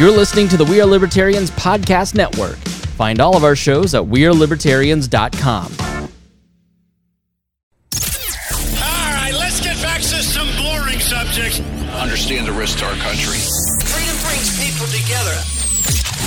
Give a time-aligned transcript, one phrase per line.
[0.00, 2.56] You're listening to the We Are Libertarians Podcast Network.
[2.96, 5.72] Find all of our shows at WeareLibertarians.com.
[8.80, 11.60] All right, let's get back to some boring subjects.
[12.00, 13.36] Understand the risk to our country.
[13.84, 15.36] Freedom brings people together.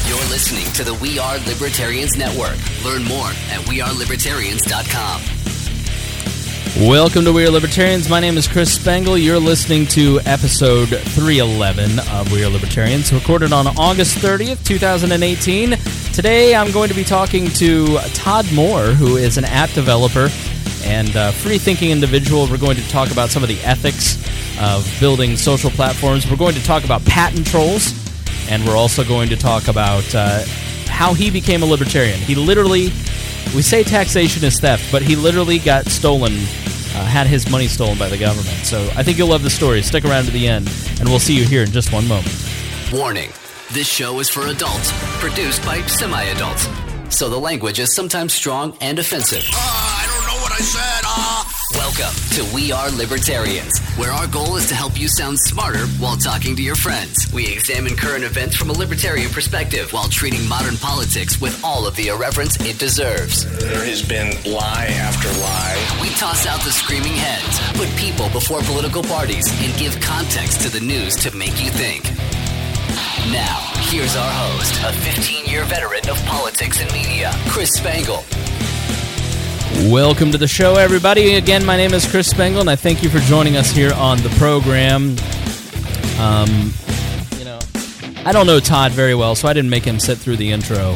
[0.08, 2.56] You're listening to the We Are Libertarians Network.
[2.86, 5.53] Learn more at wearelibertarians.com.
[6.80, 8.10] Welcome to We Are Libertarians.
[8.10, 9.16] My name is Chris Spangle.
[9.16, 15.78] You're listening to episode 311 of We Are Libertarians, recorded on August 30th, 2018.
[16.14, 20.30] Today I'm going to be talking to Todd Moore, who is an app developer
[20.84, 22.48] and free thinking individual.
[22.48, 24.18] We're going to talk about some of the ethics
[24.60, 26.28] of building social platforms.
[26.28, 27.94] We're going to talk about patent trolls,
[28.50, 30.44] and we're also going to talk about uh,
[30.88, 32.18] how he became a libertarian.
[32.18, 32.90] He literally
[33.56, 37.98] we say taxation is theft, but he literally got stolen, uh, had his money stolen
[37.98, 38.58] by the government.
[38.66, 39.82] So I think you'll love the story.
[39.82, 42.34] Stick around to the end, and we'll see you here in just one moment.
[42.92, 43.32] Warning
[43.72, 46.68] this show is for adults, produced by semi adults.
[47.10, 49.46] So the language is sometimes strong and offensive.
[49.52, 51.02] Ah, I don't know what I said.
[51.06, 51.33] Ah.
[51.76, 56.16] Welcome to We Are Libertarians, where our goal is to help you sound smarter while
[56.16, 57.32] talking to your friends.
[57.34, 61.96] We examine current events from a libertarian perspective while treating modern politics with all of
[61.96, 63.46] the irreverence it deserves.
[63.60, 66.00] There has been lie after lie.
[66.02, 70.70] We toss out the screaming heads, put people before political parties, and give context to
[70.70, 72.04] the news to make you think.
[73.32, 73.58] Now,
[73.90, 78.24] here's our host, a 15 year veteran of politics and media, Chris Spangle.
[79.82, 81.36] Welcome to the show, everybody.
[81.36, 84.18] Again, my name is Chris Spangle, and I thank you for joining us here on
[84.22, 85.18] the program.
[86.20, 86.72] Um,
[87.38, 87.60] you know,
[88.26, 90.96] I don't know Todd very well, so I didn't make him sit through the intro.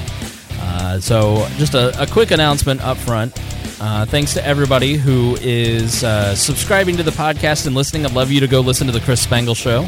[0.60, 3.34] Uh, so, just a, a quick announcement up front.
[3.82, 8.06] Uh, thanks to everybody who is uh, subscribing to the podcast and listening.
[8.06, 9.88] I'd love you to go listen to the Chris Spangle Show.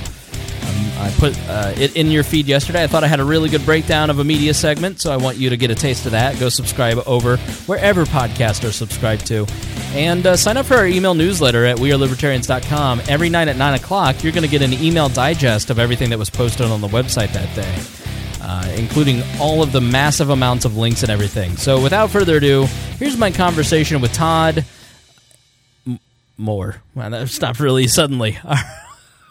[0.99, 2.83] I put uh, it in your feed yesterday.
[2.83, 5.37] I thought I had a really good breakdown of a media segment, so I want
[5.37, 6.37] you to get a taste of that.
[6.39, 9.45] Go subscribe over wherever podcasts are subscribed to.
[9.93, 13.03] And uh, sign up for our email newsletter at wearelibertarians.com.
[13.07, 16.19] Every night at 9 o'clock, you're going to get an email digest of everything that
[16.19, 20.75] was posted on the website that day, uh, including all of the massive amounts of
[20.75, 21.55] links and everything.
[21.55, 22.65] So without further ado,
[22.97, 24.65] here's my conversation with Todd
[25.87, 25.99] M-
[26.37, 26.81] Moore.
[26.93, 28.37] Wow, that stopped really suddenly.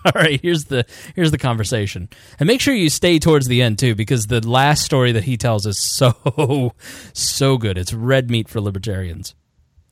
[0.14, 2.08] All right, here's the here's the conversation,
[2.38, 5.36] and make sure you stay towards the end too, because the last story that he
[5.36, 6.72] tells is so
[7.12, 7.76] so good.
[7.76, 9.34] It's red meat for libertarians.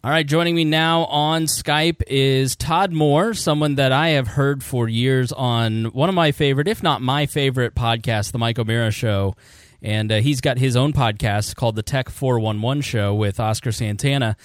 [0.02, 4.62] All right, joining me now on Skype is Todd Moore, someone that I have heard
[4.62, 8.92] for years on one of my favorite, if not my favorite, podcast, The Mike O'Meara
[8.92, 9.34] Show,
[9.82, 13.40] and uh, he's got his own podcast called The Tech Four One One Show with
[13.40, 14.36] Oscar Santana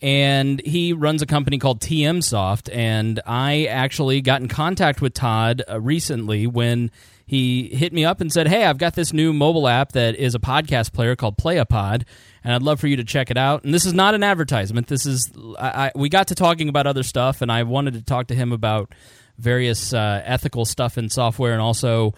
[0.00, 2.70] and he runs a company called TM Soft.
[2.70, 6.90] And I actually got in contact with Todd uh, recently when
[7.26, 10.34] he hit me up and said, "Hey, I've got this new mobile app that is
[10.34, 12.04] a podcast player called PlayAPod,
[12.42, 14.86] and I'd love for you to check it out." And this is not an advertisement.
[14.86, 18.02] This is I, I, we got to talking about other stuff, and I wanted to
[18.02, 18.94] talk to him about
[19.36, 22.14] various uh, ethical stuff in software, and also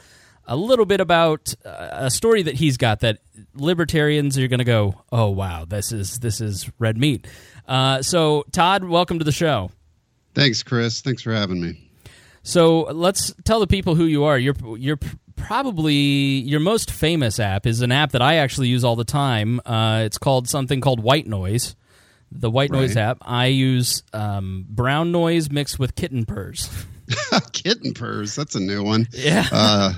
[0.46, 3.18] a little bit about uh, a story that he's got that
[3.54, 7.26] libertarians are going to go, "Oh wow, this is this is red meat."
[7.66, 9.70] Uh, so, Todd, welcome to the show.
[10.34, 11.00] Thanks, Chris.
[11.00, 11.90] Thanks for having me.
[12.42, 14.38] So, let's tell the people who you are.
[14.38, 14.98] You're you're
[15.36, 19.60] probably your most famous app is an app that I actually use all the time.
[19.64, 21.74] Uh, it's called something called White Noise,
[22.30, 23.02] the White Noise Right.
[23.02, 23.18] app.
[23.22, 26.68] I use um, brown noise mixed with kitten purrs.
[27.52, 28.36] Kitten purrs.
[28.36, 29.08] That's a new one.
[29.12, 29.44] Yeah.
[29.50, 29.94] Uh,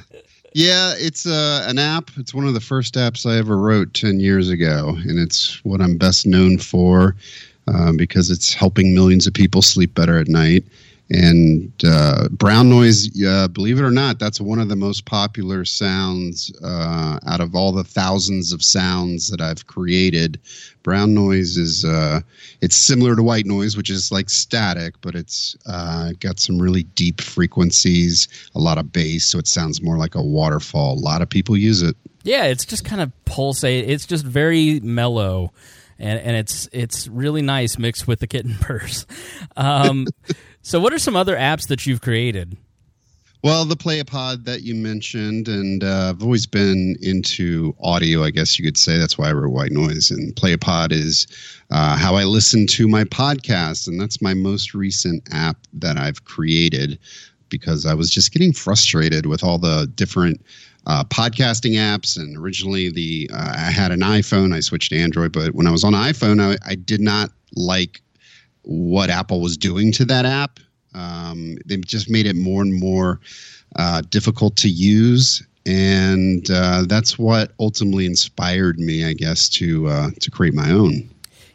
[0.55, 2.11] yeah, it's uh, an app.
[2.17, 4.97] It's one of the first apps I ever wrote 10 years ago.
[4.97, 7.15] And it's what I'm best known for
[7.69, 10.65] um, because it's helping millions of people sleep better at night.
[11.11, 15.67] And uh, brown noise, uh, believe it or not, that's one of the most popular
[15.67, 20.41] sounds uh, out of all the thousands of sounds that I've created.
[20.83, 22.21] Brown noise is uh,
[22.62, 26.84] it's similar to white noise, which is like static, but it's uh, got some really
[26.84, 30.94] deep frequencies, a lot of bass, so it sounds more like a waterfall.
[30.94, 31.94] A lot of people use it.
[32.23, 33.88] Yeah, it's just kind of pulsate.
[33.91, 35.53] It's just very mellow,
[35.99, 39.06] and and it's it's really nice mixed with the kitten purse.
[39.56, 40.06] Um,
[40.62, 42.56] so, what are some other apps that you've created?
[43.44, 48.56] Well, the PlayAPod that you mentioned, and uh, I've always been into audio, I guess
[48.56, 48.99] you could say.
[48.99, 50.12] That's why I wrote White Noise.
[50.12, 51.27] And PlayAPod is
[51.73, 56.25] uh, how I listen to my podcast, and that's my most recent app that I've
[56.25, 57.00] created
[57.49, 60.41] because I was just getting frustrated with all the different
[60.87, 62.17] uh, podcasting apps.
[62.17, 65.70] And originally, the uh, I had an iPhone, I switched to Android, but when I
[65.70, 68.00] was on iPhone, I, I did not like
[68.62, 70.61] what Apple was doing to that app.
[70.94, 73.20] Um, they just made it more and more
[73.76, 75.43] uh, difficult to use.
[75.64, 81.08] and uh, that's what ultimately inspired me, I guess, to uh, to create my own.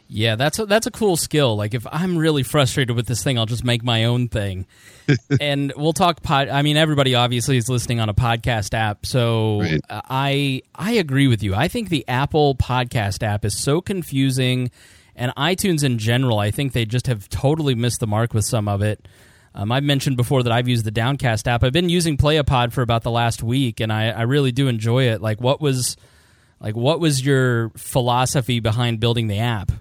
[0.08, 1.56] Yeah, that's a, that's a cool skill.
[1.56, 4.66] Like if I'm really frustrated with this thing, I'll just make my own thing.
[5.40, 9.60] and we'll talk pod I mean everybody obviously is listening on a podcast app, so
[9.60, 9.80] Right.
[9.90, 11.54] I I agree with you.
[11.54, 14.70] I think the Apple podcast app is so confusing
[15.14, 18.68] and iTunes in general, I think they just have totally missed the mark with some
[18.68, 19.06] of it.
[19.54, 21.64] Um, I've mentioned before that I've used the Downcast app.
[21.64, 25.08] I've been using PlayApod for about the last week, and I, I really do enjoy
[25.08, 25.20] it.
[25.20, 25.96] Like, what was
[26.60, 29.72] like what was your philosophy behind building the app?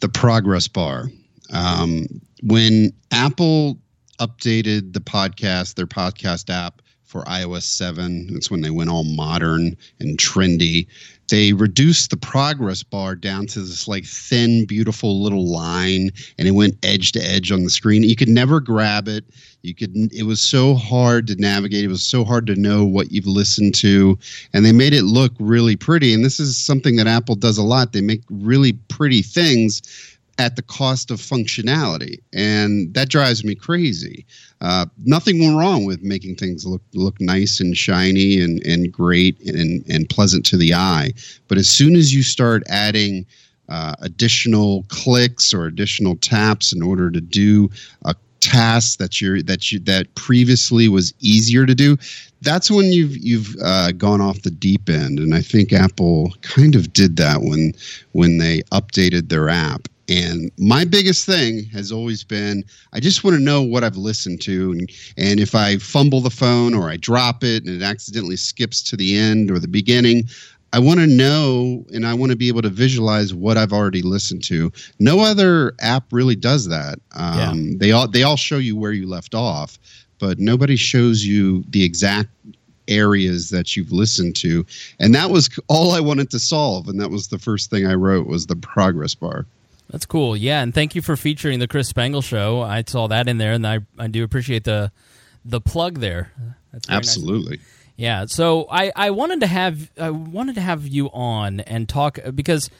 [0.00, 1.10] The progress bar.
[1.52, 2.06] Um,
[2.42, 3.78] when Apple
[4.20, 9.76] updated the podcast, their podcast app for iOS 7, that's when they went all modern
[9.98, 10.86] and trendy.
[11.28, 16.52] They reduced the progress bar down to this like thin, beautiful little line, and it
[16.52, 18.02] went edge to edge on the screen.
[18.02, 19.24] You could never grab it.
[19.62, 19.94] You could.
[20.12, 21.84] It was so hard to navigate.
[21.84, 24.18] It was so hard to know what you've listened to,
[24.54, 26.14] and they made it look really pretty.
[26.14, 27.92] And this is something that Apple does a lot.
[27.92, 29.82] They make really pretty things
[30.38, 34.24] at the cost of functionality, and that drives me crazy.
[34.60, 39.38] Uh, nothing went wrong with making things look look nice and shiny and and great
[39.40, 41.12] and and pleasant to the eye,
[41.48, 43.26] but as soon as you start adding
[43.68, 47.68] uh, additional clicks or additional taps in order to do
[48.04, 51.96] a task that you're that you that previously was easier to do
[52.40, 55.18] that's when you've you've uh, gone off the deep end.
[55.18, 57.72] And i think apple kind of did that when
[58.12, 63.36] when they updated their app and my biggest thing has always been I just want
[63.36, 64.72] to know what I've listened to.
[64.72, 68.82] And, and if I fumble the phone or I drop it and it accidentally skips
[68.84, 70.24] to the end or the beginning,
[70.72, 74.02] I want to know and I want to be able to visualize what I've already
[74.02, 74.70] listened to.
[74.98, 76.98] No other app really does that.
[77.12, 79.78] Um, They all they all show you where you left off,
[80.18, 82.30] but nobody shows you the exact
[82.86, 84.64] areas that you've listened to.
[84.98, 86.88] And that was all I wanted to solve.
[86.88, 89.46] And that was the first thing I wrote was the progress bar.
[89.90, 90.36] That's cool.
[90.36, 92.60] Yeah, and thank you for featuring the Chris Spangle show.
[92.60, 94.92] I saw that in there, and I I do appreciate the
[95.44, 96.32] the plug there.
[96.36, 96.88] Very nice.
[96.88, 97.60] Absolutely.
[97.96, 98.26] Yeah.
[98.26, 102.70] So I, I wanted to have I wanted to have you on and talk because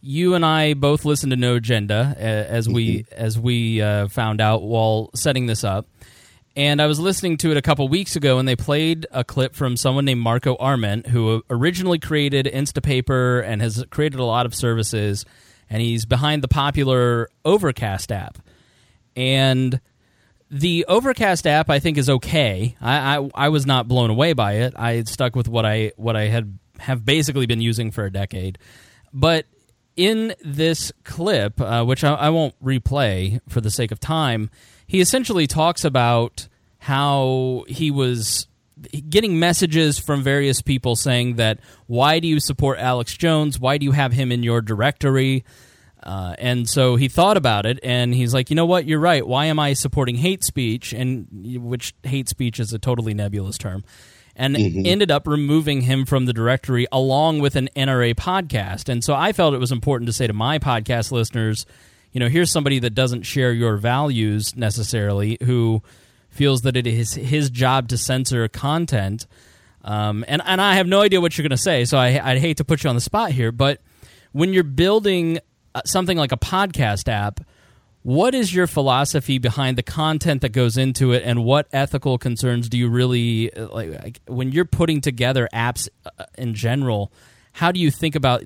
[0.00, 4.40] you and I both listen to No Agenda uh, as we as we uh, found
[4.40, 5.86] out while setting this up.
[6.56, 9.56] And I was listening to it a couple weeks ago, and they played a clip
[9.56, 14.54] from someone named Marco Arment, who originally created Instapaper and has created a lot of
[14.54, 15.24] services.
[15.70, 18.38] And he's behind the popular Overcast app.
[19.16, 19.80] And
[20.50, 22.76] the Overcast app, I think, is okay.
[22.80, 24.74] I, I I was not blown away by it.
[24.76, 28.58] I stuck with what I what I had have basically been using for a decade.
[29.12, 29.46] But
[29.96, 34.50] in this clip, uh, which I, I won't replay for the sake of time,
[34.86, 38.46] he essentially talks about how he was
[39.08, 43.58] getting messages from various people saying that why do you support Alex Jones?
[43.58, 45.44] Why do you have him in your directory?
[46.02, 48.86] Uh, and so he thought about it, and he's like, you know what?
[48.86, 49.26] You're right.
[49.26, 50.92] Why am I supporting hate speech?
[50.92, 51.26] And
[51.62, 53.84] which hate speech is a totally nebulous term.
[54.36, 58.88] And ended up removing him from the directory along with an NRA podcast.
[58.88, 61.66] And so I felt it was important to say to my podcast listeners,
[62.10, 65.82] you know, here's somebody that doesn't share your values necessarily, who
[66.34, 69.26] feels that it is his job to censor content.
[69.82, 72.38] Um, and and I have no idea what you're going to say, so I I'd
[72.38, 73.80] hate to put you on the spot here, but
[74.32, 75.38] when you're building
[75.74, 77.40] uh, something like a podcast app,
[78.02, 82.68] what is your philosophy behind the content that goes into it, and what ethical concerns
[82.68, 87.12] do you really uh, like, like when you're putting together apps uh, in general?
[87.52, 88.42] How do you think about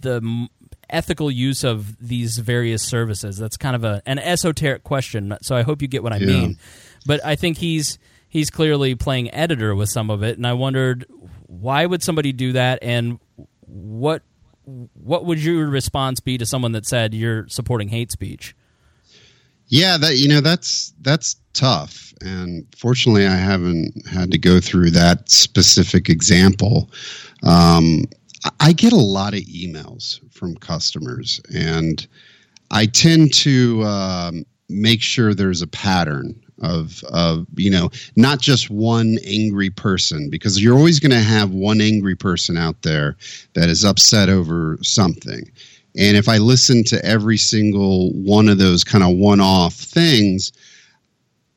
[0.00, 0.48] the
[0.90, 3.38] ethical use of these various services?
[3.38, 6.26] That's kind of a an esoteric question, so I hope you get what I Yeah.
[6.26, 6.58] mean.
[7.06, 11.06] But I think he's he's clearly playing editor with some of it, and I wondered
[11.46, 13.18] why would somebody do that, and
[13.60, 14.22] what
[14.64, 18.56] what would your response be to someone that said you're supporting hate speech?
[19.68, 24.90] Yeah, that you know that's that's tough, and fortunately, I haven't had to go through
[24.90, 26.90] that specific example.
[27.42, 28.04] Um,
[28.60, 32.06] I- get a lot of emails from customers, and
[32.70, 38.70] I tend to um, make sure there's a pattern of of you know not just
[38.70, 43.16] one angry person because you're always going to have one angry person out there
[43.54, 45.50] that is upset over something.
[45.96, 50.52] And if i listen to every single one of those kind of one-off things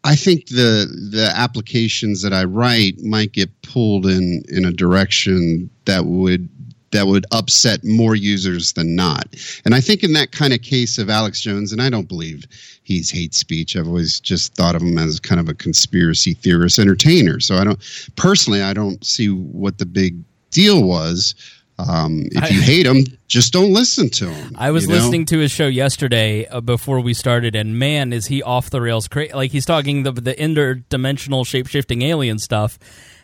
[0.03, 5.69] i think the the applications that i write might get pulled in in a direction
[5.85, 6.47] that would
[6.91, 9.27] that would upset more users than not.
[9.65, 12.45] And I think in that kind of case of Alex Jones, and I don't believe
[12.83, 13.75] he's hate speech.
[13.75, 17.39] I've always just thought of him as kind of a conspiracy theorist entertainer.
[17.39, 20.15] So I don't personally, I don't see what the big
[20.51, 21.35] deal was.
[21.79, 24.55] Um, if you hate him, just don't listen to him.
[24.57, 24.95] I was you know?
[24.95, 28.81] listening to his show yesterday uh, before we started, and man, is he off the
[28.81, 29.07] rails!
[29.07, 32.79] Cra- like he's talking the the interdimensional shape shifting alien stuff.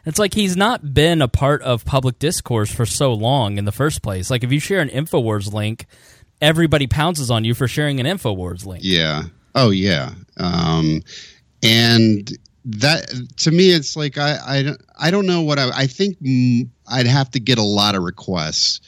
[0.06, 3.72] It's like he's not been a part of public discourse for so long in the
[3.72, 4.30] first place.
[4.30, 5.86] Like if you share an Infowars link,
[6.42, 8.84] everybody pounces on you for sharing an Infowars link.
[8.84, 9.24] Yeah.
[9.56, 10.12] Oh yeah.
[10.38, 11.02] Um,
[11.62, 15.88] and that to me, it's like I I don't I don't know what I I
[15.88, 16.18] think
[16.88, 18.82] I'd have to get a lot of requests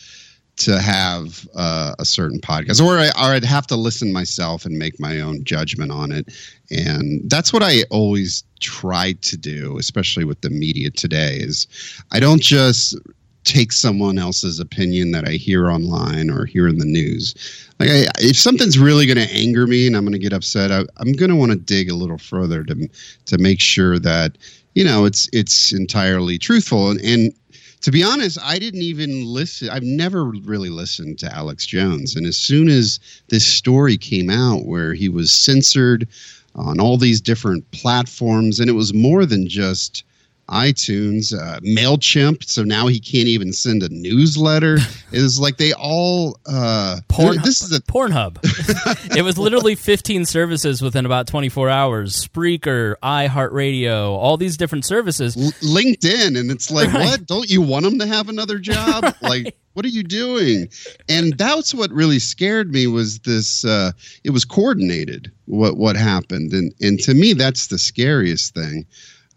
[0.58, 4.78] to have uh, a certain podcast, or I or I'd have to listen myself and
[4.78, 6.34] make my own judgment on it.
[6.72, 11.38] And that's what I always try to do, especially with the media today.
[11.38, 11.68] Is
[12.12, 12.98] I don't just
[13.44, 17.36] take someone else's opinion that I hear online or hear in the news.
[17.80, 20.72] Like, I, if something's really going to anger me and I'm going to get upset,
[20.72, 22.90] I, I'm going to want to dig a little further to
[23.26, 24.38] to make sure that
[24.74, 26.90] you know it's it's entirely truthful.
[26.90, 27.34] And, and
[27.82, 29.70] to be honest, I didn't even listen.
[29.70, 32.16] I've never really listened to Alex Jones.
[32.16, 36.08] And as soon as this story came out, where he was censored
[36.56, 40.04] on all these different platforms, and it was more than just
[40.50, 42.44] iTunes, uh, Mailchimp.
[42.46, 44.78] So now he can't even send a newsletter.
[45.12, 46.38] It was like they all.
[46.46, 48.38] Uh, Porn, this is a Pornhub.
[49.16, 52.28] it was literally 15 services within about 24 hours.
[52.28, 55.38] Spreaker, iHeartRadio, all these different services.
[55.38, 57.06] L- LinkedIn, and it's like, Right.
[57.06, 57.26] what?
[57.28, 59.06] Don't you want him to have another job?
[59.22, 60.68] Like, what are you doing?
[61.08, 63.64] And that's what really scared me was this.
[63.64, 63.92] Uh,
[64.26, 65.32] it was coordinated.
[65.46, 68.86] What what happened, and and to me, that's the scariest thing.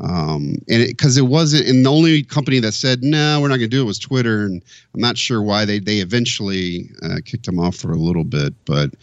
[0.01, 3.71] Um, and because it, wasn't, and the only company that said no, we're not going
[3.71, 4.63] to do it was Twitter, and
[4.95, 8.55] I'm not sure why they they eventually uh, kicked them off for a little bit,
[8.65, 8.95] but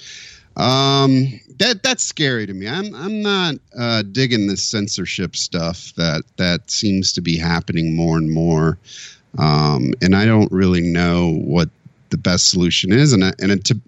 [0.56, 1.28] um,
[1.60, 2.68] that that's scary to me.
[2.68, 8.18] I'm I'm not uh, digging this censorship stuff that that seems to be happening more
[8.18, 8.78] and more,
[9.38, 11.70] um, and I don't really know what
[12.10, 13.12] the best solution is.
[13.12, 13.82] And I, and it, to,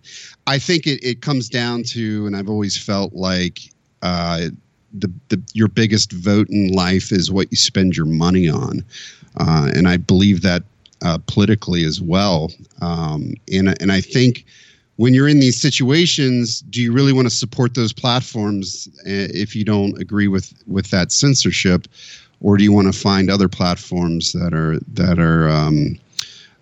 [0.45, 3.59] I think it, it comes down to, and I've always felt like
[4.01, 4.47] uh,
[4.94, 8.84] the the your biggest vote in life is what you spend your money on,
[9.38, 10.63] uh, and I believe that
[11.01, 12.51] uh, politically as well.
[12.82, 14.46] Um, and and I think
[14.98, 19.56] when you're in these situations, do you really want to support those platforms uh, if
[19.56, 21.88] you don't agree with with that censorship,
[22.41, 25.98] or do you want to find other platforms that are that are um,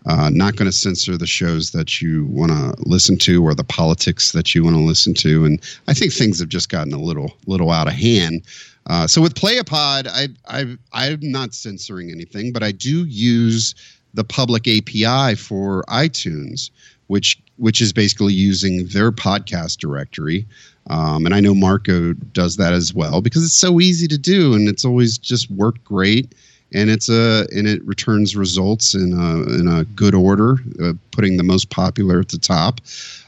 [0.05, 3.63] uh, not going to censor the shows that you want to listen to or the
[3.63, 5.45] politics that you want to listen to?
[5.45, 8.43] And I think things have just gotten a little little out of hand.
[8.88, 13.74] Uh, so with Playapod, I, I I'm not censoring anything, but I do use
[14.13, 16.69] the public API for iTunes,
[17.07, 20.45] which which is basically using their podcast directory.
[20.88, 24.53] Um, and I know Marco does that as well because it's so easy to do
[24.53, 26.35] and it's always just worked great.
[26.74, 31.38] And it's a and it returns results in a in a good order, uh, putting
[31.38, 32.81] the most popular at the top.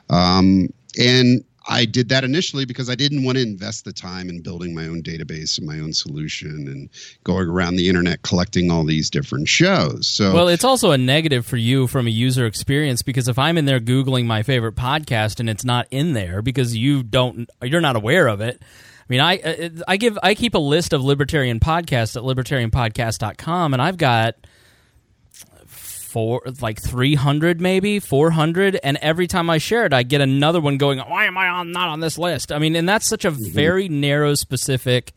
[0.10, 4.42] Um, and I did that initially because I didn't want to invest the time in
[4.42, 6.90] building my own database and my own solution and
[7.24, 10.08] going around the internet collecting all these different shows.
[10.08, 13.58] So Well, it's also a negative for you from a user experience because if I'm
[13.58, 17.82] in there googling my favorite podcast and it's not in there because you don't you're
[17.82, 18.62] not aware of it.
[19.10, 23.74] I mean, I uh, I give I keep a list of libertarian podcasts at libertarianpodcast.com
[23.74, 24.36] and I've got
[25.68, 30.78] four like 300 maybe 400 and every time I share it I get another one
[30.78, 32.52] going why am I on not on this list?
[32.52, 35.14] I mean, and that's such a very narrow specific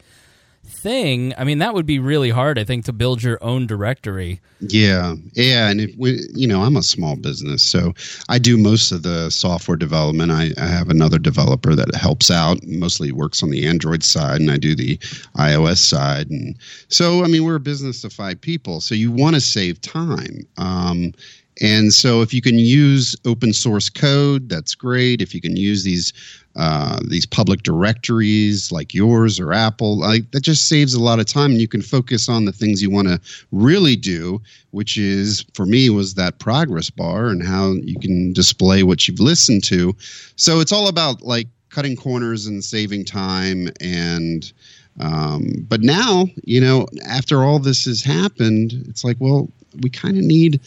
[0.70, 1.34] thing.
[1.36, 4.40] I mean, that would be really hard I think to build your own directory.
[4.60, 7.94] Yeah, yeah, and if we, you know, I'm a small business, so
[8.28, 10.32] I do most of the software development.
[10.32, 14.50] I, I have another developer that helps out, mostly works on the Android side, and
[14.50, 14.98] I do the
[15.36, 16.28] iOS side.
[16.30, 16.56] And
[16.88, 20.46] so, I mean, we're a business of five people, so you want to save time.
[20.58, 21.14] Um,
[21.62, 25.20] and so, if you can use open source code, that's great.
[25.20, 26.12] If you can use these
[26.56, 31.26] uh, these public directories like yours or Apple, like that just saves a lot of
[31.26, 33.20] time, and you can focus on the things you want to
[33.52, 34.40] really do,
[34.72, 39.20] which is for me was that progress bar and how you can display what you've
[39.20, 39.94] listened to.
[40.36, 44.52] So it's all about like cutting corners and saving time and.
[44.98, 49.48] Um, but now, you know, after all this has happened, it's like, well,
[49.80, 50.60] we kind of need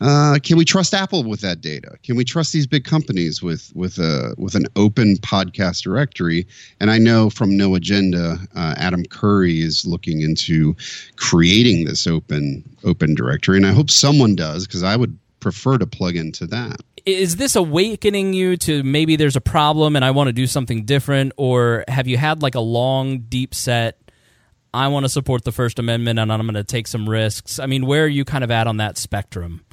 [0.00, 1.96] uh, can we trust Apple with that data?
[2.02, 6.46] Can we trust these big companies with with a with an open podcast directory?
[6.80, 10.76] And I know from No Agenda, uh, Adam Curry is looking into
[11.16, 15.86] creating this open open directory, and I hope someone does because I would prefer to
[15.86, 16.80] plug into that.
[17.06, 20.84] Is this awakening you to maybe there's a problem and I want to do something
[20.86, 24.00] different, or have you had like a long, deep set?
[24.72, 27.60] I want to support the First Amendment and I'm going to take some risks.
[27.60, 29.64] I mean, where are you kind of at on that spectrum?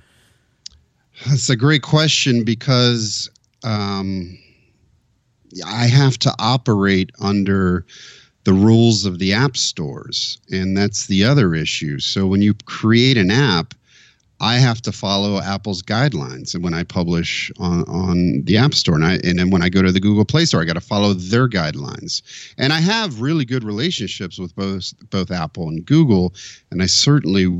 [1.27, 3.29] That's a great question because
[3.63, 4.37] um,
[5.65, 7.85] I have to operate under
[8.43, 11.99] the rules of the app stores, and that's the other issue.
[11.99, 13.75] So when you create an app,
[14.39, 18.95] I have to follow Apple's guidelines, and when I publish on, on the App Store,
[18.95, 20.81] and, I, and then when I go to the Google Play Store, I got to
[20.81, 22.23] follow their guidelines.
[22.57, 26.33] And I have really good relationships with both both Apple and Google,
[26.71, 27.55] and I certainly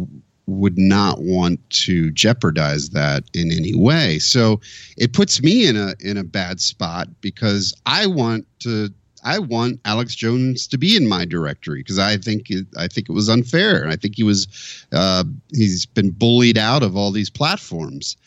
[0.52, 4.20] would not want to jeopardize that in any way.
[4.20, 4.60] So
[4.98, 8.90] it puts me in a in a bad spot because I want to
[9.24, 13.10] I want Alex Jones to be in my directory because I think it, I think
[13.10, 13.88] it was unfair.
[13.88, 14.48] I think he was
[14.92, 18.18] uh, he's been bullied out of all these platforms,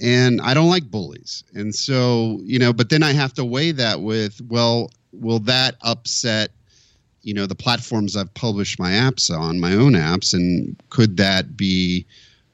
[0.00, 1.44] and I don't like bullies.
[1.54, 5.76] And so you know, but then I have to weigh that with well, will that
[5.82, 6.50] upset
[7.24, 11.56] you know the platforms I've published my apps on, my own apps, and could that
[11.56, 12.06] be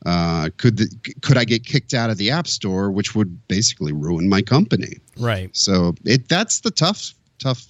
[0.07, 3.93] uh, could the, could I get kicked out of the app store, which would basically
[3.93, 4.99] ruin my company?
[5.19, 5.55] Right.
[5.55, 7.67] So it that's the tough tough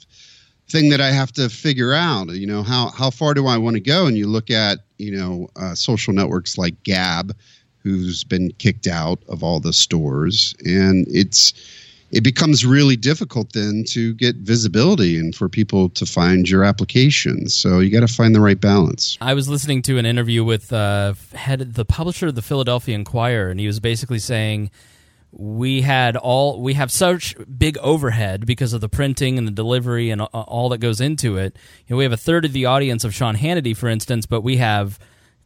[0.69, 2.29] thing that I have to figure out.
[2.31, 4.07] You know, how how far do I want to go?
[4.07, 7.35] And you look at you know uh, social networks like Gab,
[7.79, 11.53] who's been kicked out of all the stores, and it's
[12.11, 17.55] it becomes really difficult then to get visibility and for people to find your applications.
[17.55, 19.17] So you got to find the right balance.
[19.21, 23.51] I was listening to an interview with uh, head the publisher of the Philadelphia Inquirer,
[23.51, 24.71] and he was basically saying
[25.33, 30.11] we had all we have such big overhead because of the printing and the delivery
[30.11, 31.57] and all that goes into it.
[31.87, 34.41] You know, we have a third of the audience of Sean Hannity, for instance, but
[34.41, 34.99] we have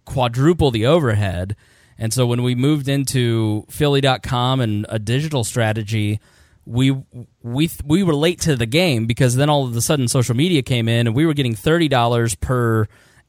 [0.06, 1.56] quadruple the overhead.
[1.98, 6.18] And so when we moved into Philly.com and a digital strategy,
[6.66, 6.96] we
[7.42, 10.62] we we were late to the game because then all of a sudden social media
[10.62, 12.86] came in and we were getting thirty dollars per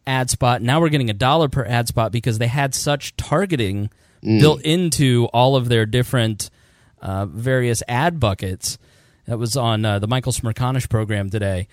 [0.08, 0.62] ad spot.
[0.62, 3.90] Now we're getting a dollar per ad spot because they had such targeting
[4.24, 4.40] mm.
[4.40, 6.50] built into all of their different
[7.02, 8.78] uh, various ad buckets.
[9.26, 11.68] That was on uh, the Michael Smerconish program today,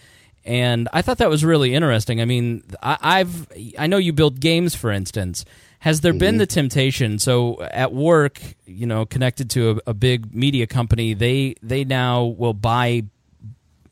[0.44, 2.20] and I thought that was really interesting.
[2.20, 5.44] I mean, I, have I know you build games, for instance.
[5.82, 6.18] Has there mm-hmm.
[6.20, 7.18] been the temptation?
[7.18, 12.22] So at work, you know, connected to a, a big media company, they they now
[12.24, 13.02] will buy,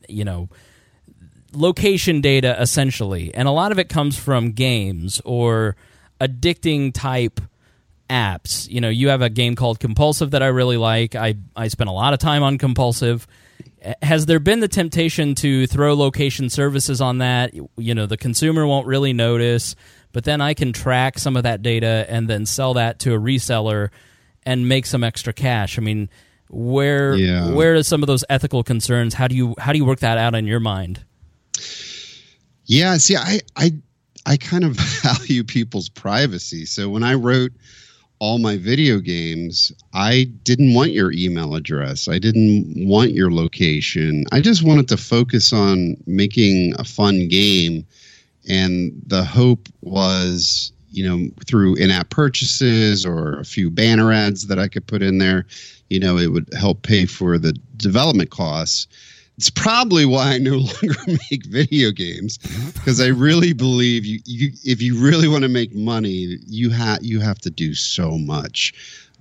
[0.07, 0.47] you know,
[1.53, 5.75] location data essentially, and a lot of it comes from games or
[6.21, 7.41] addicting type
[8.09, 8.69] apps.
[8.69, 11.15] You know, you have a game called Compulsive that I really like.
[11.15, 13.27] I I spent a lot of time on Compulsive.
[14.01, 17.53] Has there been the temptation to throw location services on that?
[17.75, 19.75] You know, the consumer won't really notice,
[20.11, 23.19] but then I can track some of that data and then sell that to a
[23.19, 23.89] reseller
[24.43, 25.77] and make some extra cash.
[25.77, 26.09] I mean,
[26.49, 27.51] where yeah.
[27.51, 29.13] where are some of those ethical concerns?
[29.13, 31.03] How do you how do you work that out in your mind?
[32.65, 33.73] Yeah, see, I I
[34.25, 36.65] I kind of value people's privacy.
[36.65, 37.51] So when I wrote
[38.19, 42.07] all my video games, I didn't want your email address.
[42.07, 44.25] I didn't want your location.
[44.31, 47.85] I just wanted to focus on making a fun game.
[48.47, 54.47] And the hope was, you know, through in app purchases or a few banner ads
[54.47, 55.45] that I could put in there,
[55.89, 58.87] you know, it would help pay for the development costs
[59.41, 60.99] it's probably why I no longer
[61.31, 62.37] make video games
[62.73, 67.03] because I really believe you, you if you really want to make money, you have
[67.03, 68.71] you have to do so much.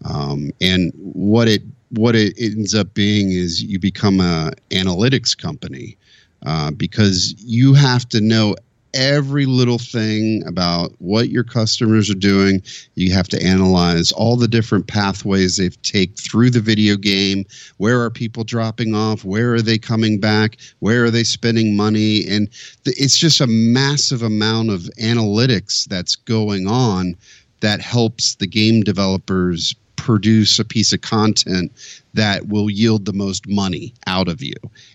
[0.05, 5.97] Um, and what it what it ends up being is you become a analytics company
[6.45, 8.57] uh, because you have to know
[8.95, 12.63] every little thing about what your customers are doing.
[12.95, 17.45] You have to analyze all the different pathways they've take through the video game.
[17.79, 19.25] Where are people dropping off?
[19.25, 20.57] Where are they coming back?
[20.81, 22.27] Where are they spending money?
[22.29, 22.49] And
[22.85, 27.17] it's just a massive amount of analytics that's going on
[27.61, 31.71] that helps the game developers produce a piece of content
[32.15, 34.55] that will yield the most money out of you.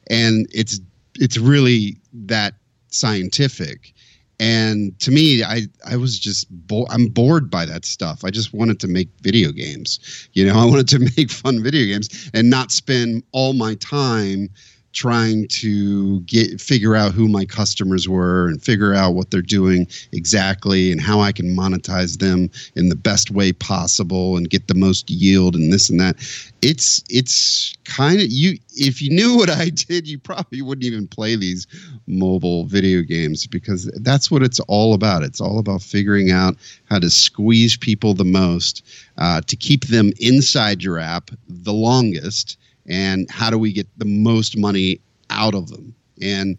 [0.09, 0.79] And it's
[1.19, 2.55] it's really that
[2.95, 3.93] scientific.
[4.37, 8.25] And to me i i was just bo- i'm bored by that stuff.
[8.25, 9.99] I just wanted to make video games
[10.33, 10.59] you know?
[10.63, 14.49] I wanted to make fun video games and not spend all my time
[14.95, 19.85] trying to get figure out who my customers were and figure out what they're doing
[20.13, 24.73] exactly and how I can monetize them in the best way possible and get the
[24.73, 26.15] most yield and this and that.
[26.61, 31.07] It's it's kind of you if you knew what I did, you probably wouldn't even
[31.07, 31.67] play these
[32.07, 35.23] mobile video games because that's what it's all about.
[35.23, 36.55] It's all about figuring out
[36.85, 38.81] how to squeeze people the most
[39.17, 44.05] uh, to keep them inside your app the longest and how do we get the
[44.05, 45.95] most money out of them?
[46.21, 46.57] And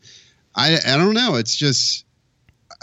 [0.55, 1.37] i i don't know.
[1.37, 2.05] It's just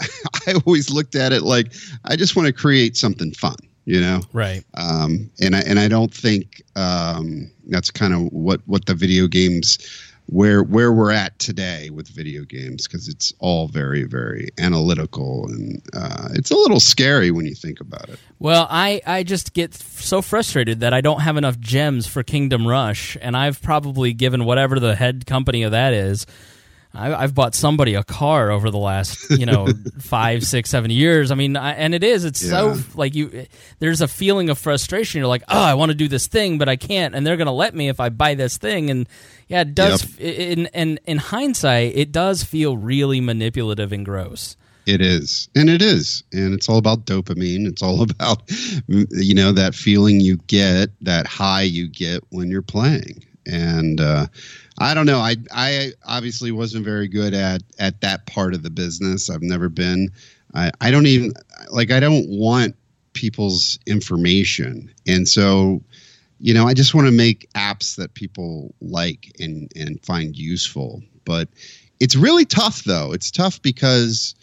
[0.46, 1.72] i always looked at it like
[2.04, 4.20] i just want to create something fun you know?
[4.32, 4.64] Right.
[4.74, 9.26] Um and i and i don't think um that's kind of what what the video
[9.26, 9.78] games
[10.26, 15.82] where where we're at today with video games because it's all very very analytical and
[15.94, 18.18] uh, it's a little scary when you think about it.
[18.38, 22.66] Well, I I just get so frustrated that I don't have enough gems for Kingdom
[22.66, 26.26] Rush, and I've probably given whatever the head company of that is
[26.94, 29.66] I, have bought somebody a car over the last, you know,
[29.98, 31.30] five, six, seven years.
[31.30, 32.24] I mean, I, and it is.
[32.24, 32.50] It's yeah.
[32.50, 33.46] so like you.
[33.80, 35.18] There's a feeling of frustration.
[35.18, 37.46] You're like, oh, I want to do this thing, but I can't, and they're going
[37.46, 38.90] to let me if I buy this thing.
[38.90, 39.08] And
[39.48, 40.18] yeah, it does.
[40.18, 40.20] Yep.
[40.20, 44.56] In, in in hindsight, it does feel really manipulative and gross.
[44.86, 47.66] It is, and it is, and it's all about dopamine.
[47.66, 48.42] It's all about,
[48.86, 54.00] you know, that feeling you get, that high you get when you're playing, and.
[54.00, 54.26] uh
[54.78, 55.18] I don't know.
[55.18, 59.30] I I obviously wasn't very good at at that part of the business.
[59.30, 60.10] I've never been.
[60.54, 61.32] I I don't even
[61.70, 61.90] like.
[61.90, 62.74] I don't want
[63.12, 65.82] people's information, and so
[66.40, 71.02] you know, I just want to make apps that people like and and find useful.
[71.24, 71.48] But
[72.00, 73.12] it's really tough, though.
[73.12, 74.34] It's tough because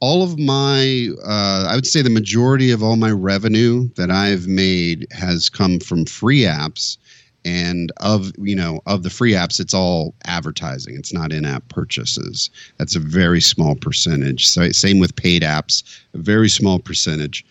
[0.00, 4.46] all of my, uh, I would say, the majority of all my revenue that I've
[4.46, 6.96] made has come from free apps
[7.44, 10.96] and of you know of the free apps it's all advertising.
[10.96, 12.50] It's not in-app purchases.
[12.78, 14.46] That's a very small percentage.
[14.46, 15.82] So, same with paid apps
[16.14, 17.44] a very small percentage.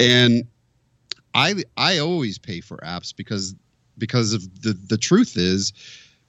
[0.00, 0.46] And
[1.34, 3.54] i i always pay for apps because
[3.98, 5.72] because of the the truth is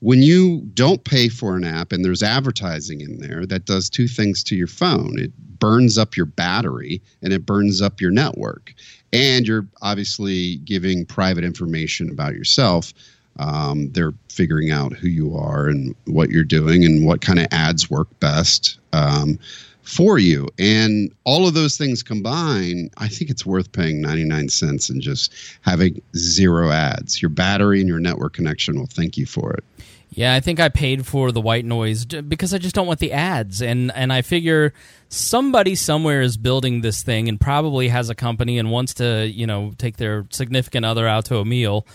[0.06, 4.08] when you don't pay for an app and there's advertising in there that does two
[4.08, 8.74] things to your phone it burns up your battery and it burns up your network
[9.16, 12.94] and you're obviously giving private information about yourself.
[13.40, 17.48] Um, they're figuring out who you are and what you're doing and what kind of
[17.52, 19.40] ads work best um,
[19.84, 20.48] for you.
[20.60, 25.34] And all of those things combined, I think it's worth paying 99 cents and just
[25.62, 27.22] having zero ads.
[27.22, 29.64] Your battery and your network connection will thank you for it.
[30.10, 33.12] Yeah, I think I paid for the white noise because I just don't want the
[33.12, 34.74] ads, and and I figure
[35.10, 39.46] somebody somewhere is building this thing and probably has a company and wants to you
[39.46, 41.86] know take their significant other out to a meal,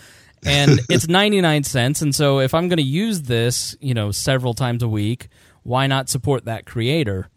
[0.45, 4.11] and it's ninety nine cents, and so if I'm going to use this you know
[4.11, 5.27] several times a week,
[5.63, 7.29] why not support that creator?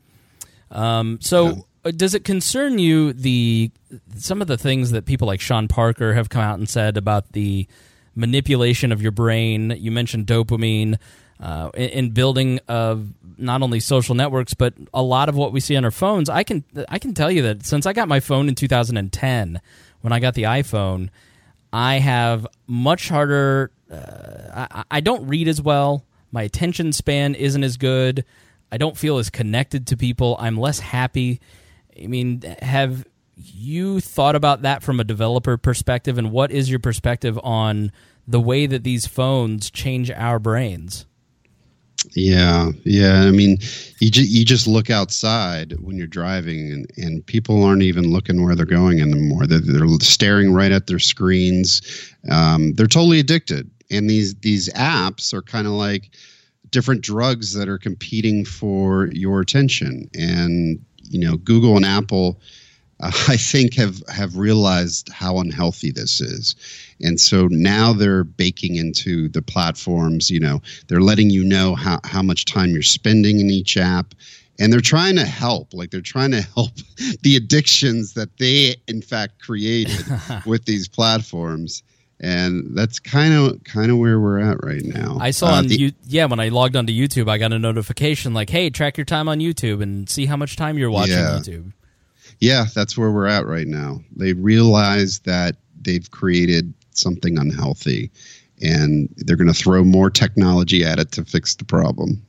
[0.71, 1.47] Um, so.
[1.47, 1.55] Yeah.
[1.87, 3.71] Uh, does it concern you the
[4.17, 7.33] some of the things that people like Sean Parker have come out and said about
[7.33, 7.69] the
[8.15, 9.71] manipulation of your brain.
[9.79, 10.99] You mentioned dopamine
[11.41, 15.61] uh, in, in, building of not only social networks but a lot of what we
[15.61, 16.29] see on our phones.
[16.29, 19.61] I can I can tell you that since I got my phone in 2010,
[20.01, 21.11] when I got the iPhone,
[21.73, 23.73] I have much harder.
[23.91, 26.05] Uh, I, I don't read as well.
[26.31, 28.25] My attention span isn't as good.
[28.71, 30.37] I don't feel as connected to people.
[30.39, 31.41] I'm less happy.
[32.01, 33.05] I mean, have
[33.37, 37.93] you thought about that from a developer perspective, and what is your perspective on
[38.27, 41.07] the way that these phones change our brains?
[42.13, 43.23] Yeah, yeah.
[43.23, 43.59] I mean,
[43.99, 48.45] you just you just look outside when you're driving, and, and people aren't even looking
[48.45, 49.47] where they're going anymore.
[49.47, 52.13] They're, they're staring right at their screens.
[52.31, 56.11] Um, they're totally addicted, and these these apps are kind of like
[56.71, 60.11] different drugs that are competing for your attention.
[60.15, 62.41] And you know, Google and Apple
[63.01, 66.55] I think have have realized how unhealthy this is,
[67.01, 70.31] and so now they're baking into the platforms.
[70.31, 74.15] You know, they're letting you know how how much time you're spending in each app,
[74.59, 75.75] and they're trying to help.
[75.75, 76.71] Like they're trying to help
[77.23, 80.05] the addictions that they in fact created
[80.47, 81.83] with these platforms
[82.21, 85.19] and that's kind of kind of where we're at right now.
[85.21, 87.59] I saw uh, on the, you, yeah when I logged onto YouTube, I got a
[87.59, 91.15] notification like, "Hey, track your time on YouTube and see how much time you're watching
[91.15, 91.41] yeah.
[91.41, 91.73] YouTube."
[92.45, 94.01] Yeah, that's where we're at right now.
[94.15, 98.11] They realize that they've created something unhealthy
[98.63, 102.23] and they're going to throw more technology at it to fix the problem.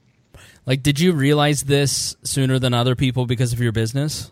[0.66, 4.32] Like, did you realize this sooner than other people because of your business?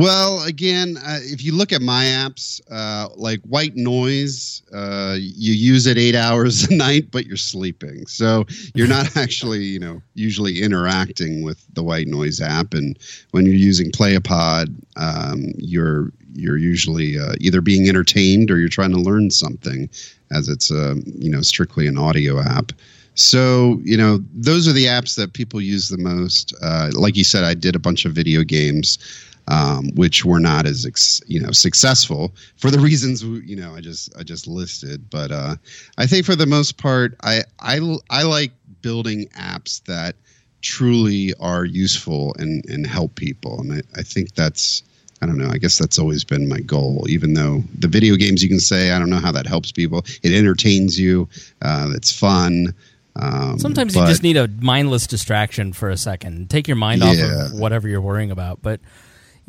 [0.00, 5.52] Well, again, uh, if you look at my apps, uh, like white noise, uh, you
[5.52, 8.06] use it eight hours a night, but you're sleeping.
[8.06, 12.72] So you're not actually, you know, usually interacting with the white noise app.
[12.72, 12.98] And
[13.32, 18.92] when you're using Playapod, um, you're you're usually uh, either being entertained or you're trying
[18.92, 19.90] to learn something,
[20.30, 22.72] as it's um, you know strictly an audio app.
[23.16, 26.54] So you know those are the apps that people use the most.
[26.62, 30.64] Uh, like you said, I did a bunch of video games um, which were not
[30.64, 35.10] as ex, you know successful for the reasons you know I just I just listed.
[35.10, 35.56] But uh,
[35.98, 40.14] I think for the most part, I I I like building apps that
[40.62, 44.84] truly are useful and and help people, and I, I think that's.
[45.22, 45.50] I don't know.
[45.50, 47.04] I guess that's always been my goal.
[47.06, 50.02] Even though the video games, you can say, I don't know how that helps people.
[50.22, 51.28] It entertains you.
[51.60, 52.74] Uh, it's fun.
[53.16, 56.48] Um, Sometimes you just need a mindless distraction for a second.
[56.48, 57.10] Take your mind yeah.
[57.10, 58.62] off of whatever you're worrying about.
[58.62, 58.80] But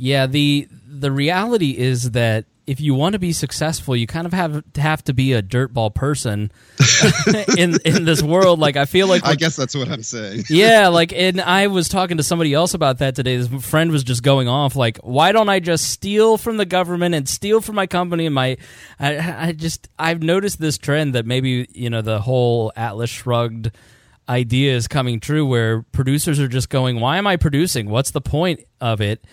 [0.02, 4.34] yeah, the the reality is that if you want to be successful, you kind of
[4.34, 6.52] have have to be a dirtball person
[7.58, 8.58] in in this world.
[8.58, 10.46] Like I feel like I guess that's what I'm saying.
[10.50, 13.38] yeah, like and I was talking to somebody else about that today.
[13.38, 17.14] This friend was just going off like, why don't I just steal from the government
[17.14, 18.58] and steal from my company and my
[19.00, 23.70] I, I just I've noticed this trend that maybe, you know, the whole Atlas shrugged
[24.28, 27.88] idea is coming true where producers are just going, why am I producing?
[27.88, 29.24] What's the point of it?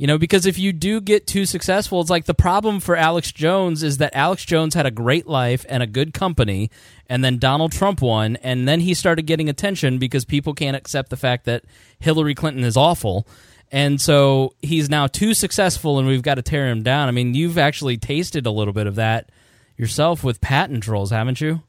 [0.00, 3.32] You know, because if you do get too successful, it's like the problem for Alex
[3.32, 6.70] Jones is that Alex Jones had a great life and a good company,
[7.06, 11.10] and then Donald Trump won, and then he started getting attention because people can't accept
[11.10, 11.66] the fact that
[11.98, 13.28] Hillary Clinton is awful.
[13.70, 17.08] And so he's now too successful, and we've got to tear him down.
[17.08, 19.28] I mean, you've actually tasted a little bit of that
[19.76, 21.60] yourself with patent trolls, haven't you?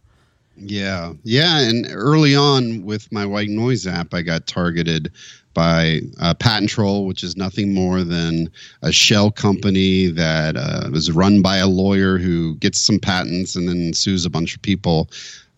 [0.56, 5.12] Yeah, yeah, and early on with my white noise app, I got targeted
[5.54, 8.50] by uh, Patent Troll, which is nothing more than
[8.82, 13.68] a shell company that uh, was run by a lawyer who gets some patents and
[13.68, 15.10] then sues a bunch of people.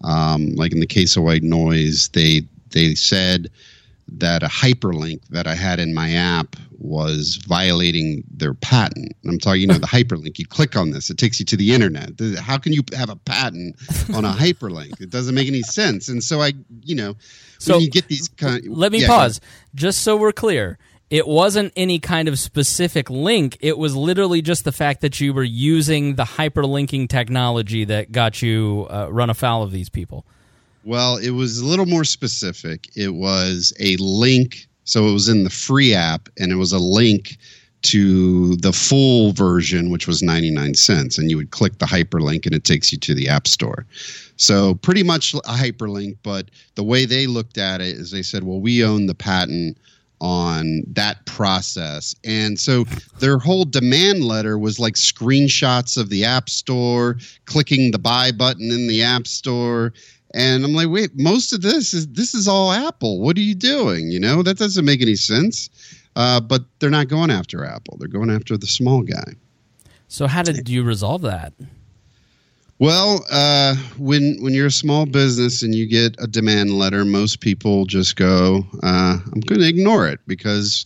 [0.03, 3.49] Um, like in the case of White Noise, they they said
[4.07, 9.13] that a hyperlink that I had in my app was violating their patent.
[9.25, 10.37] I'm talking, you know, the hyperlink.
[10.37, 12.11] You click on this, it takes you to the internet.
[12.39, 13.75] How can you have a patent
[14.13, 15.01] on a hyperlink?
[15.01, 16.09] It doesn't make any sense.
[16.09, 17.15] And so I, you know,
[17.57, 18.65] so you get these kind.
[18.65, 19.41] Of, let me yeah, pause,
[19.73, 20.77] just so we're clear.
[21.09, 23.57] It wasn't any kind of specific link.
[23.59, 28.41] It was literally just the fact that you were using the hyperlinking technology that got
[28.41, 30.25] you uh, run afoul of these people.
[30.85, 32.89] Well, it was a little more specific.
[32.95, 34.67] It was a link.
[34.83, 37.37] So it was in the free app, and it was a link
[37.83, 41.17] to the full version, which was 99 cents.
[41.17, 43.85] And you would click the hyperlink, and it takes you to the App Store.
[44.37, 46.17] So pretty much a hyperlink.
[46.23, 49.77] But the way they looked at it is they said, well, we own the patent
[50.19, 52.15] on that process.
[52.23, 52.85] And so
[53.19, 58.71] their whole demand letter was like screenshots of the App Store, clicking the buy button
[58.71, 59.93] in the App Store,
[60.33, 63.19] and I'm like, wait, most of this is this is all Apple.
[63.19, 64.09] What are you doing?
[64.09, 65.69] You know, that doesn't make any sense.
[66.15, 67.97] Uh, but they're not going after Apple.
[67.97, 69.33] They're going after the small guy.
[70.07, 71.53] So how did you resolve that?
[72.79, 77.39] Well, uh, when when you're a small business and you get a demand letter, most
[77.39, 80.85] people just go, uh, "I'm going to ignore it," because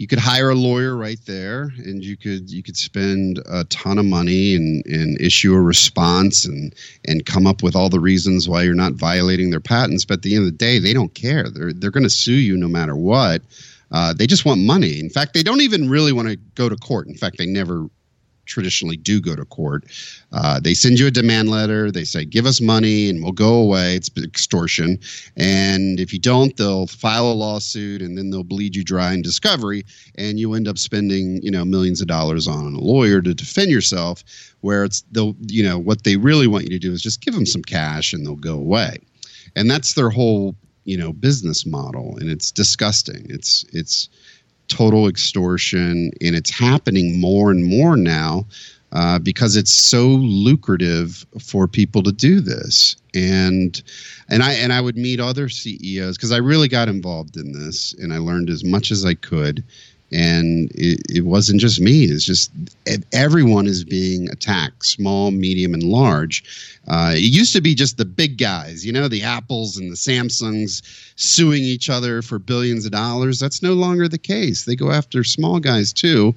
[0.00, 3.98] you could hire a lawyer right there and you could you could spend a ton
[3.98, 6.74] of money and, and issue a response and
[7.06, 10.06] and come up with all the reasons why you're not violating their patents.
[10.06, 11.50] But at the end of the day they don't care.
[11.50, 13.42] They're they're going to sue you no matter what.
[13.90, 14.98] Uh, they just want money.
[14.98, 17.06] In fact they don't even really want to go to court.
[17.06, 17.86] In fact they never
[18.50, 19.84] traditionally do go to court.
[20.32, 21.90] Uh, they send you a demand letter.
[21.90, 23.94] They say, give us money and we'll go away.
[23.94, 24.98] It's extortion.
[25.36, 29.22] And if you don't, they'll file a lawsuit and then they'll bleed you dry in
[29.22, 29.84] discovery.
[30.16, 33.70] And you end up spending, you know, millions of dollars on a lawyer to defend
[33.70, 34.22] yourself,
[34.60, 37.34] where it's, they'll, you know, what they really want you to do is just give
[37.34, 38.98] them some cash and they'll go away.
[39.56, 42.16] And that's their whole, you know, business model.
[42.18, 43.26] And it's disgusting.
[43.28, 44.08] It's, it's,
[44.70, 48.46] total extortion, and it's happening more and more now
[48.92, 52.96] uh, because it's so lucrative for people to do this.
[53.14, 53.82] And
[54.28, 57.92] and I and I would meet other CEOs because I really got involved in this,
[57.94, 59.64] and I learned as much as I could
[60.12, 62.04] and it, it, wasn't just me.
[62.04, 62.50] It's just
[63.12, 66.42] everyone is being attacked small medium and large.
[66.88, 69.96] Uh, it used to be just the big guys you know the apples and the
[69.96, 70.82] samsungs
[71.16, 73.38] suing each other for billions of dollars.
[73.38, 74.64] That's no longer the case.
[74.64, 76.34] They go after small guys too.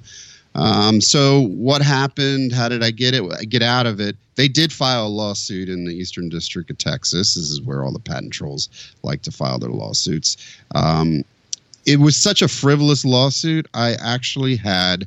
[0.54, 2.52] Um, so what happened?
[2.52, 4.16] How did i get it get out of it?
[4.36, 7.34] They did file a lawsuit in the eastern district of texas.
[7.34, 8.68] This is where all the patent trolls
[9.02, 10.36] like to file their lawsuits.
[10.74, 11.24] Um,
[11.86, 13.66] it was such a frivolous lawsuit.
[13.74, 15.06] I actually had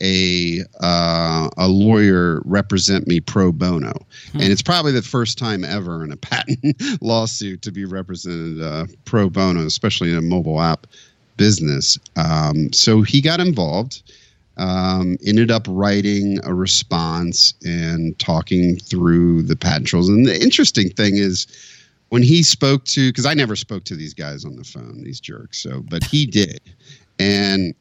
[0.00, 3.92] a uh, a lawyer represent me pro bono,
[4.32, 4.40] hmm.
[4.40, 8.86] and it's probably the first time ever in a patent lawsuit to be represented uh,
[9.04, 10.86] pro bono, especially in a mobile app
[11.36, 11.98] business.
[12.16, 14.02] Um, so he got involved.
[14.56, 20.08] Um, ended up writing a response and talking through the patent trolls.
[20.08, 21.46] And the interesting thing is,
[22.08, 25.20] when he spoke to, because I never spoke to these guys on the phone, these
[25.20, 25.62] jerks.
[25.62, 26.60] So, but he did,
[27.18, 27.74] and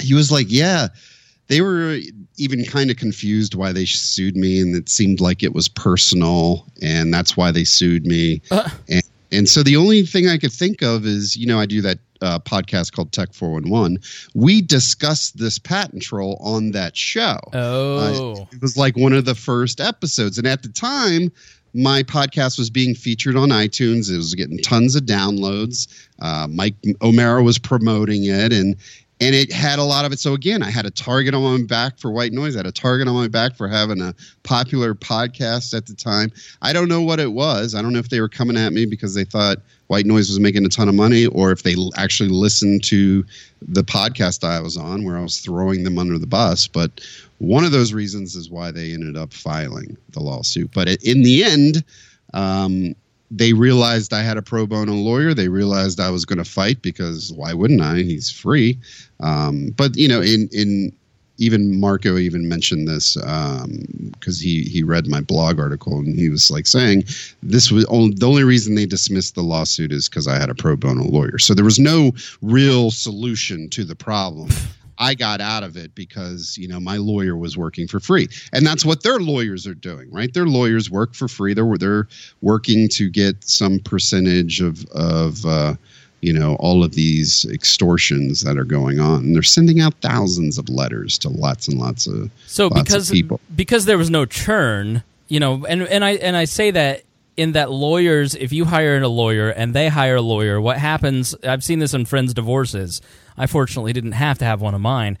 [0.00, 0.88] he was like, "Yeah."
[1.48, 1.98] they were
[2.38, 6.66] even kind of confused why they sued me, and it seemed like it was personal,
[6.82, 8.42] and that's why they sued me.
[8.50, 8.68] Uh.
[8.88, 9.02] And,
[9.32, 11.98] and so the only thing I could think of is, you know, I do that
[12.22, 13.98] uh, podcast called Tech 411.
[14.34, 17.38] We discussed this patent troll on that show.
[17.52, 18.36] Oh.
[18.36, 20.38] Uh, it was like one of the first episodes.
[20.38, 21.32] And at the time,
[21.76, 24.10] my podcast was being featured on iTunes.
[24.10, 25.86] It was getting tons of downloads.
[26.20, 28.76] Uh, Mike O'Meara was promoting it, and
[29.20, 30.18] and it had a lot of it.
[30.18, 32.54] So again, I had a target on my back for white noise.
[32.54, 36.30] I had a target on my back for having a popular podcast at the time.
[36.60, 37.74] I don't know what it was.
[37.74, 40.40] I don't know if they were coming at me because they thought white noise was
[40.40, 43.24] making a ton of money, or if they actually listened to
[43.62, 46.66] the podcast I was on, where I was throwing them under the bus.
[46.66, 47.00] But
[47.38, 50.70] one of those reasons is why they ended up filing the lawsuit.
[50.72, 51.84] But in the end.
[52.34, 52.94] Um,
[53.30, 55.34] they realized I had a pro bono lawyer.
[55.34, 57.96] They realized I was going to fight because why wouldn't I?
[57.96, 58.78] He's free.
[59.20, 60.92] Um, but you know, in in
[61.38, 66.28] even Marco even mentioned this because um, he he read my blog article and he
[66.28, 67.04] was like saying
[67.42, 70.54] this was only, the only reason they dismissed the lawsuit is because I had a
[70.54, 71.38] pro bono lawyer.
[71.38, 74.50] So there was no real solution to the problem.
[74.98, 78.66] I got out of it because you know my lawyer was working for free, and
[78.66, 80.32] that's what their lawyers are doing, right?
[80.32, 81.54] Their lawyers work for free.
[81.54, 82.08] They're they're
[82.40, 85.74] working to get some percentage of of uh,
[86.20, 89.20] you know all of these extortions that are going on.
[89.20, 93.10] And they're sending out thousands of letters to lots and lots of so lots because
[93.10, 96.70] of people because there was no churn, you know, and and I and I say
[96.70, 97.02] that
[97.36, 101.34] in that lawyers, if you hire a lawyer and they hire a lawyer, what happens?
[101.44, 103.02] I've seen this in friends' divorces
[103.36, 105.18] I fortunately didn't have to have one of mine.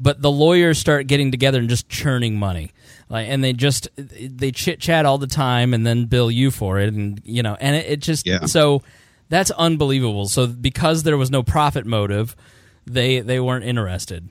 [0.00, 2.70] But the lawyers start getting together and just churning money,
[3.08, 6.78] like, and they just they chit chat all the time, and then bill you for
[6.78, 8.46] it, and you know, and it, it just yeah.
[8.46, 8.82] so
[9.28, 10.28] that's unbelievable.
[10.28, 12.36] So because there was no profit motive,
[12.86, 14.28] they they weren't interested.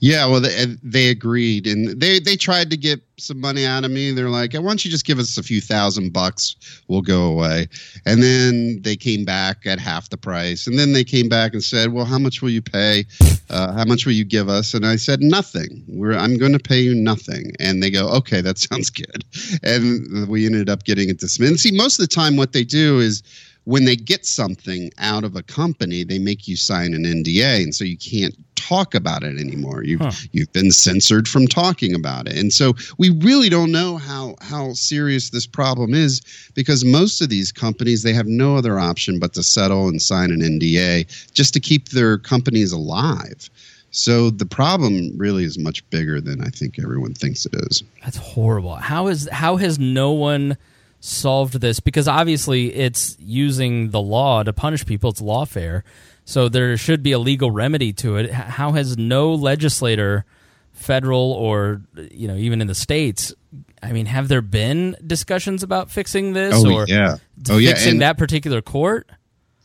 [0.00, 3.90] Yeah, well, they, they agreed, and they they tried to get some money out of
[3.90, 4.12] me.
[4.12, 6.56] They're like, "Why don't you just give us a few thousand bucks?
[6.88, 7.68] We'll go away."
[8.06, 11.62] And then they came back at half the price, and then they came back and
[11.62, 13.04] said, "Well, how much will you pay?
[13.50, 15.84] Uh, how much will you give us?" And I said, "Nothing.
[15.86, 19.22] We're I'm going to pay you nothing." And they go, "Okay, that sounds good."
[19.62, 21.50] And we ended up getting it dismissed.
[21.50, 23.22] And see, most of the time, what they do is
[23.64, 27.74] when they get something out of a company, they make you sign an NDA, and
[27.74, 28.34] so you can't
[28.68, 29.82] talk about it anymore.
[29.84, 30.12] You've huh.
[30.32, 34.72] you've been censored from talking about it, and so we really don't know how how
[34.72, 36.20] serious this problem is
[36.54, 40.30] because most of these companies they have no other option but to settle and sign
[40.30, 43.50] an NDA just to keep their companies alive.
[43.92, 47.82] So the problem really is much bigger than I think everyone thinks it is.
[48.04, 48.76] That's horrible.
[48.76, 50.56] How is how has no one
[51.00, 55.10] solved this because obviously it's using the law to punish people.
[55.10, 55.82] It's lawfare.
[56.24, 58.30] So there should be a legal remedy to it.
[58.30, 60.24] How has no legislator,
[60.72, 63.34] federal or you know even in the states,
[63.82, 67.16] I mean, have there been discussions about fixing this oh, or yeah.
[67.48, 67.70] oh, yeah.
[67.70, 69.08] fixing and, that particular court?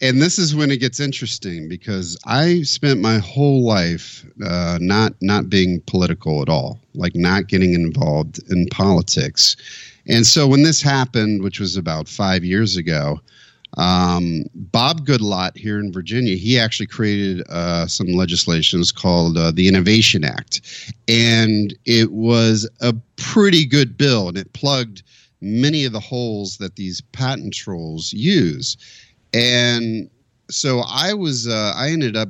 [0.01, 5.13] And this is when it gets interesting because I spent my whole life uh, not
[5.21, 9.55] not being political at all, like not getting involved in politics
[10.07, 13.19] and so when this happened, which was about five years ago,
[13.77, 18.79] um, Bob Goodlatte here in Virginia, he actually created uh, some legislation.
[18.79, 20.61] It's called uh, the Innovation Act.
[21.07, 25.03] And it was a pretty good bill, and it plugged
[25.41, 28.77] many of the holes that these patent trolls use.
[29.33, 30.09] And
[30.49, 32.29] so I was, uh, I ended up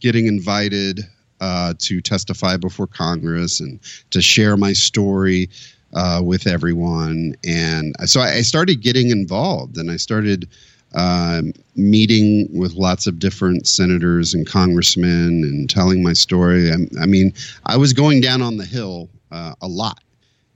[0.00, 1.00] getting invited
[1.40, 3.80] uh, to testify before Congress and
[4.10, 5.50] to share my story
[5.92, 7.34] uh, with everyone.
[7.44, 10.48] And so I started getting involved and I started
[10.94, 11.42] uh,
[11.76, 16.70] meeting with lots of different senators and congressmen and telling my story.
[16.70, 17.32] I, I mean,
[17.66, 20.00] I was going down on the Hill uh, a lot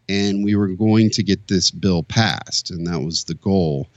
[0.09, 3.89] and we were going to get this bill passed, and that was the goal.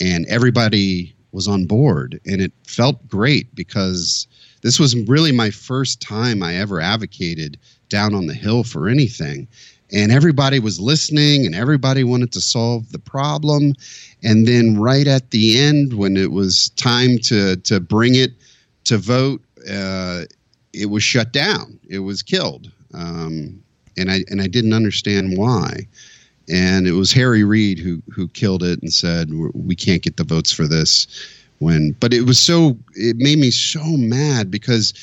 [0.00, 4.26] And everybody was on board, and it felt great because
[4.62, 7.58] this was really my first time I ever advocated
[7.88, 9.46] down on the Hill for anything
[9.92, 13.72] and everybody was listening and everybody wanted to solve the problem
[14.22, 18.32] and then right at the end when it was time to to bring it
[18.84, 20.24] to vote uh,
[20.72, 21.78] it was shut down.
[21.88, 23.62] It was killed, um,
[23.96, 25.86] and I and I didn't understand why.
[26.50, 30.24] And it was Harry Reid who who killed it and said we can't get the
[30.24, 31.06] votes for this.
[31.58, 34.94] When, but it was so it made me so mad because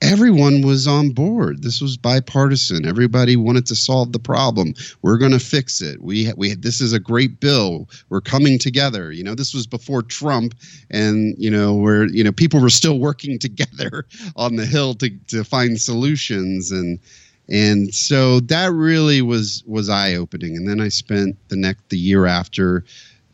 [0.00, 1.62] everyone was on board.
[1.62, 2.86] This was bipartisan.
[2.86, 4.74] Everybody wanted to solve the problem.
[5.02, 6.02] We're going to fix it.
[6.02, 7.88] We we this is a great bill.
[8.08, 9.12] We're coming together.
[9.12, 10.54] You know, this was before Trump,
[10.90, 15.10] and you know where you know people were still working together on the hill to
[15.28, 16.98] to find solutions and.
[17.46, 20.56] And so that really was was eye opening.
[20.56, 22.86] And then I spent the next the year after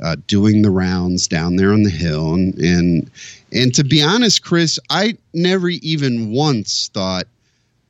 [0.03, 3.11] uh, doing the rounds down there on the hill, and, and
[3.53, 7.25] and to be honest, Chris, I never even once thought,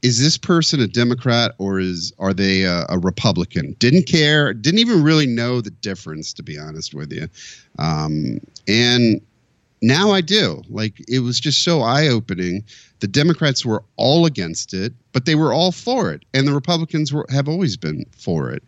[0.02, 3.76] is this person a Democrat or is are they a, a Republican?
[3.78, 7.28] Didn't care, didn't even really know the difference, to be honest with you.
[7.78, 9.20] Um, and
[9.82, 10.62] now I do.
[10.70, 12.64] Like it was just so eye opening.
[13.00, 17.12] The Democrats were all against it, but they were all for it, and the Republicans
[17.12, 18.62] were, have always been for it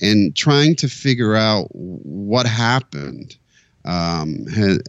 [0.00, 3.36] and trying to figure out what happened
[3.84, 4.80] um, has,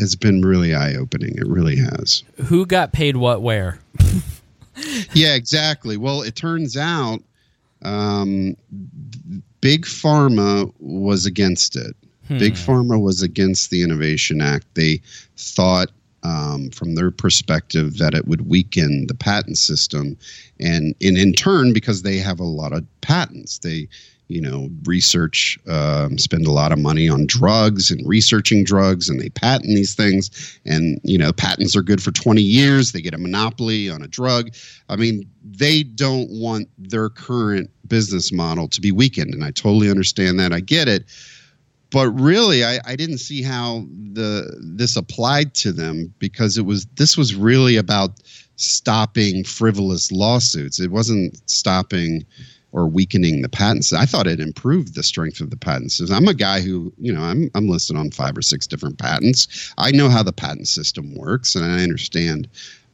[0.00, 1.36] has been really eye opening.
[1.36, 2.22] It really has.
[2.44, 3.78] Who got paid what where?
[5.12, 5.96] yeah, exactly.
[5.96, 7.22] Well, it turns out
[7.82, 8.56] um,
[9.60, 11.96] Big Pharma was against it.
[12.28, 12.38] Hmm.
[12.38, 14.66] Big Pharma was against the Innovation Act.
[14.74, 15.00] They
[15.36, 15.90] thought
[16.24, 20.16] um, from their perspective that it would weaken the patent system
[20.58, 23.86] and, and in turn because they have a lot of patents they
[24.28, 29.20] you know, research, um, spend a lot of money on drugs and researching drugs, and
[29.20, 30.58] they patent these things.
[30.64, 32.92] And, you know, patents are good for 20 years.
[32.92, 34.50] They get a monopoly on a drug.
[34.88, 39.32] I mean, they don't want their current business model to be weakened.
[39.32, 40.52] And I totally understand that.
[40.52, 41.04] I get it.
[41.92, 46.84] But really, I, I didn't see how the this applied to them because it was
[46.96, 48.10] this was really about
[48.56, 50.80] stopping frivolous lawsuits.
[50.80, 52.26] It wasn't stopping
[52.72, 53.92] or weakening the patents.
[53.92, 56.00] I thought it improved the strength of the patents.
[56.10, 59.72] I'm a guy who, you know, I'm I'm listed on five or six different patents.
[59.78, 62.48] I know how the patent system works, and I understand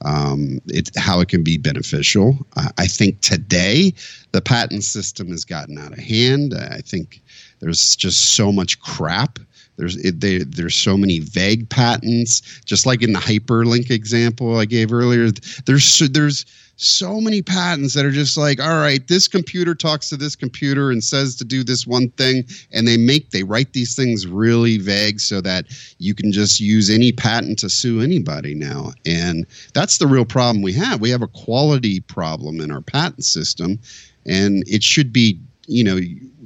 [0.05, 2.39] um, it how it can be beneficial.
[2.57, 3.95] I, think today
[4.33, 6.55] the patent system has gotten out of hand.
[6.55, 7.23] I think
[7.61, 9.39] there's just so much crap.
[9.77, 14.65] There's it, they, there's so many vague patents, just like in the hyperlink example I
[14.65, 15.31] gave earlier.
[15.67, 16.45] There's there's
[16.83, 20.91] so many patents that are just like, all right, this computer talks to this computer
[20.91, 24.79] and says to do this one thing, and they make they write these things really
[24.79, 25.67] vague so that
[25.99, 28.93] you can just use any patent to sue anybody now.
[29.07, 31.01] And that's the real problem we have.
[31.01, 33.79] We have a quality problem in our patent system,
[34.27, 36.01] and it should be, you know,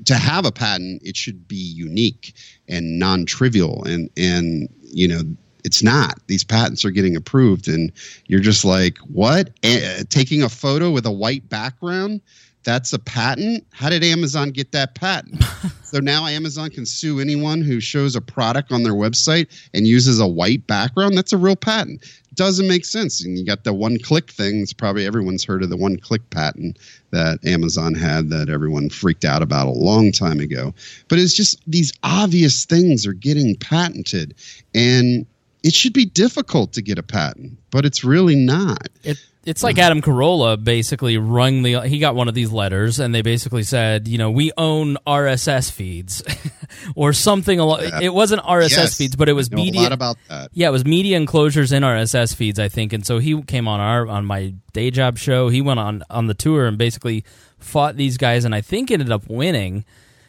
[0.05, 2.35] to have a patent, it should be unique
[2.69, 5.23] and non-trivial and and you know
[5.67, 6.25] it's not.
[6.29, 7.91] These patents are getting approved, and
[8.29, 9.51] you're just like, what?
[9.65, 12.21] A- taking a photo with a white background?
[12.63, 13.67] That's a patent?
[13.73, 15.43] How did Amazon get that patent?
[15.83, 20.21] so now Amazon can sue anyone who shows a product on their website and uses
[20.21, 21.17] a white background.
[21.17, 22.05] That's a real patent.
[22.35, 23.25] Doesn't make sense.
[23.25, 24.61] And you got the one click thing.
[24.61, 26.79] It's probably everyone's heard of the one click patent
[27.11, 30.75] that Amazon had that everyone freaked out about a long time ago.
[31.09, 34.35] But it's just these obvious things are getting patented.
[34.75, 35.27] And
[35.67, 38.87] it should be difficult to get a patent, but it's really not.
[39.03, 41.81] It, it's like Adam Carolla basically rung the.
[41.81, 45.73] He got one of these letters, and they basically said, you know, we own RSS
[45.73, 46.23] feeds,
[46.95, 47.59] or something.
[47.59, 47.99] Along, yeah.
[48.01, 49.81] It wasn't RSS yes, feeds, but it was media.
[49.81, 50.51] A lot about that.
[50.53, 52.93] Yeah, it was media enclosures in RSS feeds, I think.
[52.93, 55.49] And so he came on our on my day job show.
[55.49, 57.25] He went on on the tour and basically
[57.59, 59.85] fought these guys, and I think ended up winning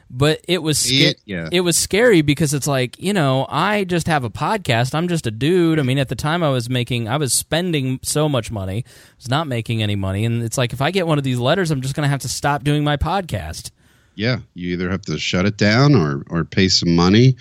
[0.10, 1.50] but it was sca- it, yeah.
[1.52, 4.96] it was scary because it's like you know I just have a podcast.
[4.96, 5.80] I'm just a dude.
[5.80, 9.16] I mean, at the time I was making, I was spending so much money, I
[9.18, 11.72] was not making any money, and it's like if I get one of these letters,
[11.72, 13.72] I'm just going to have to stop doing my podcast.
[14.16, 17.36] Yeah, you either have to shut it down or or pay some money.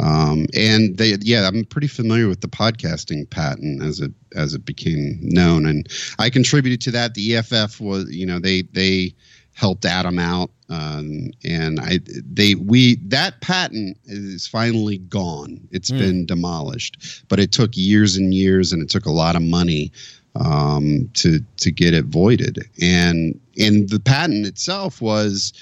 [0.00, 4.64] Um, and they, yeah, I'm pretty familiar with the podcasting patent as it as it
[4.64, 5.88] became known, and
[6.18, 7.14] I contributed to that.
[7.14, 9.14] The EFF was, you know, they they
[9.54, 15.60] helped Adam out, um, and I they we that patent is finally gone.
[15.70, 15.98] It's mm.
[15.98, 19.92] been demolished, but it took years and years, and it took a lot of money
[20.34, 22.68] um, to to get it voided.
[22.80, 25.52] And and the patent itself was.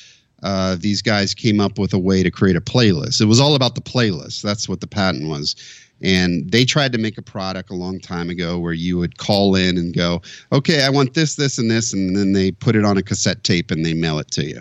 [0.45, 3.21] Uh, these guys came up with a way to create a playlist.
[3.21, 4.43] It was all about the playlist.
[4.43, 5.55] That's what the patent was.
[6.03, 9.55] And they tried to make a product a long time ago where you would call
[9.55, 11.93] in and go, okay, I want this, this, and this.
[11.93, 14.61] And then they put it on a cassette tape and they mail it to you.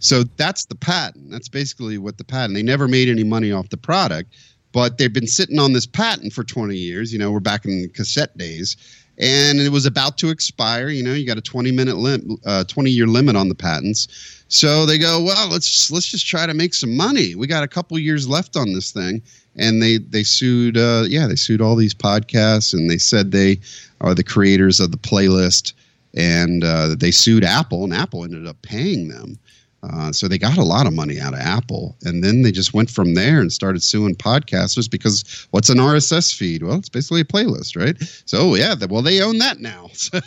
[0.00, 1.30] So that's the patent.
[1.30, 2.54] That's basically what the patent.
[2.54, 4.34] They never made any money off the product,
[4.72, 7.12] but they've been sitting on this patent for 20 years.
[7.12, 8.76] You know, we're back in cassette days
[9.20, 10.88] and it was about to expire.
[10.88, 14.08] You know, you got a 20 minute lim- uh, 20 year limit on the patents.
[14.48, 17.34] So they go, well, let's let's just try to make some money.
[17.34, 19.22] We got a couple years left on this thing,
[19.56, 20.76] and they they sued.
[20.76, 23.60] Uh, yeah, they sued all these podcasts, and they said they
[24.00, 25.74] are the creators of the playlist,
[26.14, 29.38] and uh, they sued Apple, and Apple ended up paying them.
[29.82, 32.74] Uh, so they got a lot of money out of Apple, and then they just
[32.74, 36.62] went from there and started suing podcasters because what's an RSS feed?
[36.62, 37.96] Well, it's basically a playlist, right?
[38.26, 39.90] So yeah, well they own that now.
[40.00, 40.18] So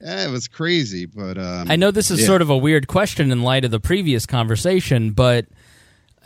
[0.00, 2.26] yeah, it was crazy, but um, I know this is yeah.
[2.26, 5.46] sort of a weird question in light of the previous conversation, but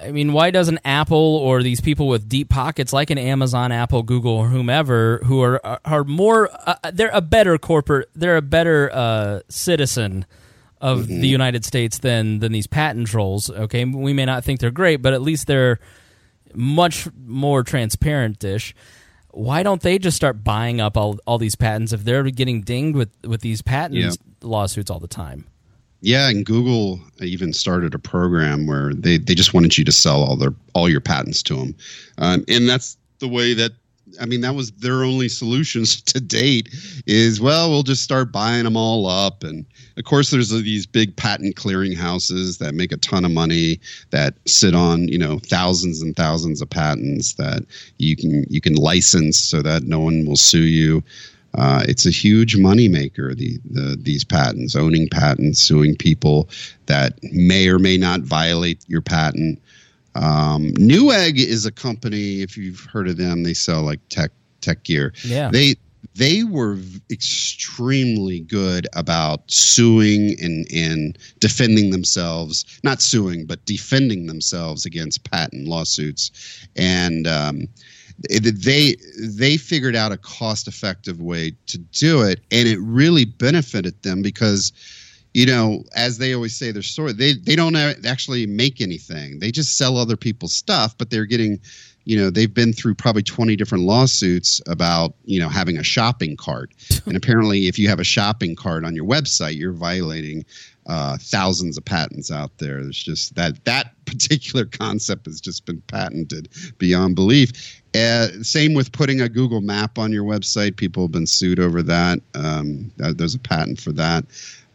[0.01, 4.05] I mean, why doesn't Apple or these people with deep pockets like an Amazon, Apple,
[4.05, 8.91] Google, or whomever, who are are more, uh, they're a better corporate, they're a better
[8.93, 10.25] uh, citizen
[10.85, 11.21] of Mm-hmm.
[11.23, 13.49] the United States than than these patent trolls.
[13.49, 15.79] Okay, we may not think they're great, but at least they're
[16.55, 18.75] much more transparent-ish.
[19.31, 22.97] Why don't they just start buying up all, all these patents if they're getting dinged
[22.97, 24.11] with, with these patent Yeah.
[24.43, 25.47] lawsuits all the time?
[26.01, 30.23] Yeah, and Google even started a program where they, they just wanted you to sell
[30.23, 31.75] all their all your patents to them,
[32.19, 33.73] um, and that's the way that
[34.21, 36.69] I mean that was their only solutions to date.
[37.07, 39.65] Is well, we'll just start buying them all up, and
[39.97, 44.75] of course there's these big patent clearinghouses that make a ton of money that sit
[44.75, 47.65] on you know thousands and thousands of patents that
[47.99, 51.03] you can you can license so that no one will sue you.
[51.57, 56.49] Uh, it's a huge moneymaker, the, the these patents, owning patents, suing people
[56.87, 59.61] that may or may not violate your patent.
[60.15, 62.43] Um, Newegg is a company.
[62.43, 65.13] If you've heard of them, they sell like tech tech gear.
[65.25, 65.51] Yeah.
[65.51, 65.77] They
[66.15, 66.79] they were
[67.11, 72.65] extremely good about suing and and defending themselves.
[72.83, 76.31] Not suing, but defending themselves against patent lawsuits.
[76.77, 77.69] And um,
[78.29, 84.01] they they figured out a cost effective way to do it, and it really benefited
[84.03, 84.73] them because
[85.35, 89.41] you know, as they always say, their story, they they don't actually make anything.
[89.41, 91.59] They just sell other people's stuff, but they're getting,
[92.05, 96.37] you know, they've been through probably twenty different lawsuits about you know having a shopping
[96.37, 96.73] cart,
[97.07, 100.45] and apparently, if you have a shopping cart on your website, you're violating
[100.87, 102.81] uh, thousands of patents out there.
[102.83, 107.83] There's just that that particular concept has just been patented beyond belief.
[107.93, 110.77] Uh, same with putting a Google map on your website.
[110.77, 112.21] People have been sued over that.
[112.35, 114.25] Um, that- there's a patent for that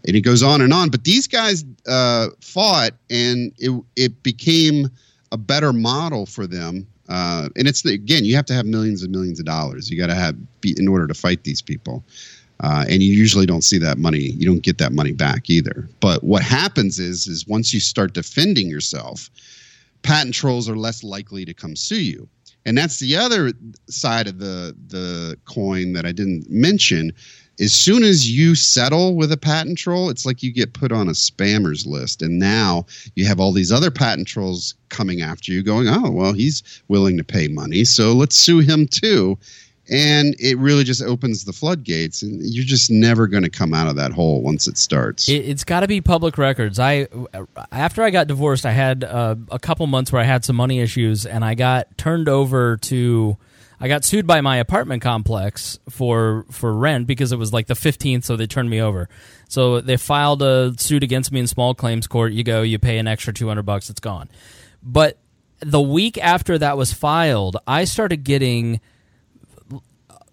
[0.08, 0.90] and it goes on and on.
[0.90, 4.90] But these guys uh, fought, and it it became
[5.32, 6.88] a better model for them.
[7.08, 9.90] Uh, and it's again, you have to have millions and millions of dollars.
[9.90, 12.04] You got to have be, in order to fight these people.
[12.62, 14.20] Uh, and you usually don't see that money.
[14.20, 15.88] You don't get that money back either.
[16.02, 19.30] But what happens is, is once you start defending yourself,
[20.02, 22.28] patent trolls are less likely to come sue you.
[22.66, 23.54] And that's the other
[23.88, 27.14] side of the the coin that I didn't mention.
[27.60, 31.10] As soon as you settle with a patent troll, it's like you get put on
[31.10, 32.86] a spammers list, and now
[33.16, 37.18] you have all these other patent trolls coming after you, going, "Oh, well, he's willing
[37.18, 39.38] to pay money, so let's sue him too."
[39.92, 43.88] And it really just opens the floodgates, and you're just never going to come out
[43.88, 45.28] of that hole once it starts.
[45.28, 46.80] It, it's got to be public records.
[46.80, 47.08] I
[47.72, 50.80] after I got divorced, I had uh, a couple months where I had some money
[50.80, 53.38] issues, and I got turned over to.
[53.82, 57.76] I got sued by my apartment complex for for rent because it was like the
[57.76, 59.08] fifteenth, so they turned me over.
[59.48, 62.34] So they filed a suit against me in small claims court.
[62.34, 64.30] You go, you pay an extra two hundred bucks, it's gone.
[64.84, 65.18] But
[65.60, 68.82] the week after that was filed, I started getting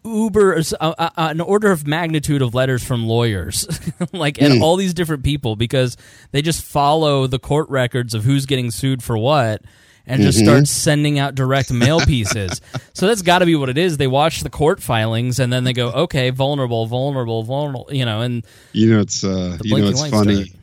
[0.05, 3.67] uber uh, uh, an order of magnitude of letters from lawyers
[4.13, 5.97] like and all these different people because
[6.31, 9.63] they just follow the court records of who's getting sued for what
[10.07, 12.61] and just start sending out direct mail pieces
[12.93, 15.65] so that's got to be what it is they watch the court filings and then
[15.65, 19.89] they go okay vulnerable vulnerable vulnerable you know and You know, it's uh, you know,
[19.89, 20.45] it's funny.
[20.45, 20.61] start.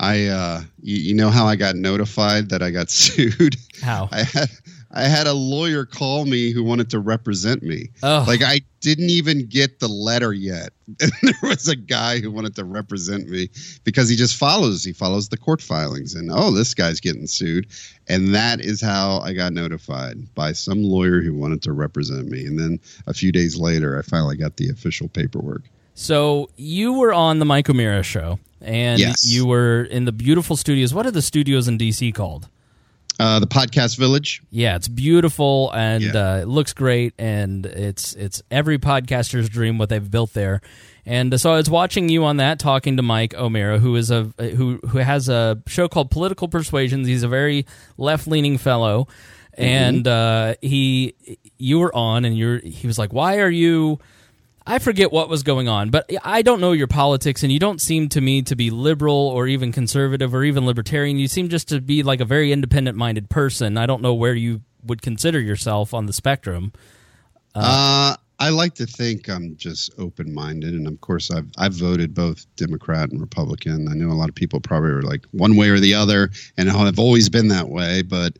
[0.00, 3.56] I, uh, you, you know how I got notified that I got sued.
[3.80, 4.50] how I had,
[4.96, 7.88] I had a lawyer call me who wanted to represent me.
[8.02, 8.24] Oh.
[8.26, 10.72] Like I didn't even get the letter yet.
[11.00, 13.48] And there was a guy who wanted to represent me
[13.84, 14.84] because he just follows.
[14.84, 17.66] He follows the court filings, and oh, this guy's getting sued.
[18.06, 22.44] And that is how I got notified by some lawyer who wanted to represent me.
[22.46, 25.62] And then a few days later, I finally got the official paperwork.
[25.94, 29.24] So you were on the Mike O'Meara show, and Yes.
[29.24, 30.92] you were in the beautiful studios.
[30.92, 32.48] What are the studios in DC called?
[33.20, 34.42] Uh, the podcast village.
[34.50, 36.32] Yeah, it's beautiful and Yeah.
[36.34, 40.60] uh, it looks great, and it's it's every podcaster's dream what they've built there.
[41.06, 44.10] And uh, so I was watching you on that, talking to Mike O'Meara, who is
[44.10, 44.24] a
[44.56, 47.06] who who has a show called Political Persuasions.
[47.06, 47.66] He's a very
[47.98, 49.06] left leaning fellow,
[49.56, 51.14] and uh, he
[51.56, 54.00] you were on, and you're he was like, "Why are you?"
[54.66, 57.80] I forget what was going on, but I don't know your politics, and you don't
[57.80, 61.18] seem to me to be liberal or even conservative or even libertarian.
[61.18, 63.76] You seem just to be like a very independent minded person.
[63.76, 66.72] I don't know where you would consider yourself on the spectrum.
[67.54, 72.14] Uh, I like to think I'm just open minded, and of course, I've I've voted
[72.14, 73.86] both Democrat and Republican.
[73.88, 76.70] I know a lot of people probably are like one way or the other, and
[76.70, 78.02] I've always been that way.
[78.02, 78.38] But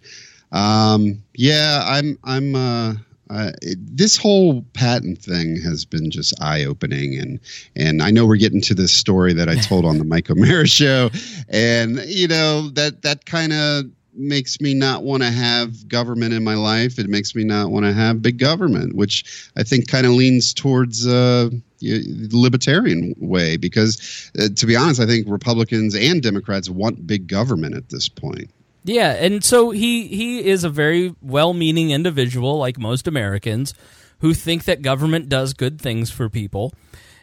[0.53, 2.95] um, yeah, I'm I'm uh,
[3.31, 7.41] uh, it, this whole patent thing has been just eye opening, and
[7.75, 10.67] and I know we're getting to this story that I told on the Mike O'Meara
[10.69, 11.11] show,
[11.49, 13.85] and you know that that kind of
[14.17, 16.99] makes me not want to have government in my life.
[16.99, 20.55] It makes me not want to have big government, which I think kind of leans
[20.55, 21.51] towards uh,
[21.81, 23.57] libertarian way.
[23.57, 28.09] Because uh, to be honest, I think Republicans and Democrats want big government at this
[28.09, 28.51] point.
[28.85, 33.73] Yeah, and so he he is a very well-meaning individual, like most Americans,
[34.19, 36.75] who think that government does good things for people,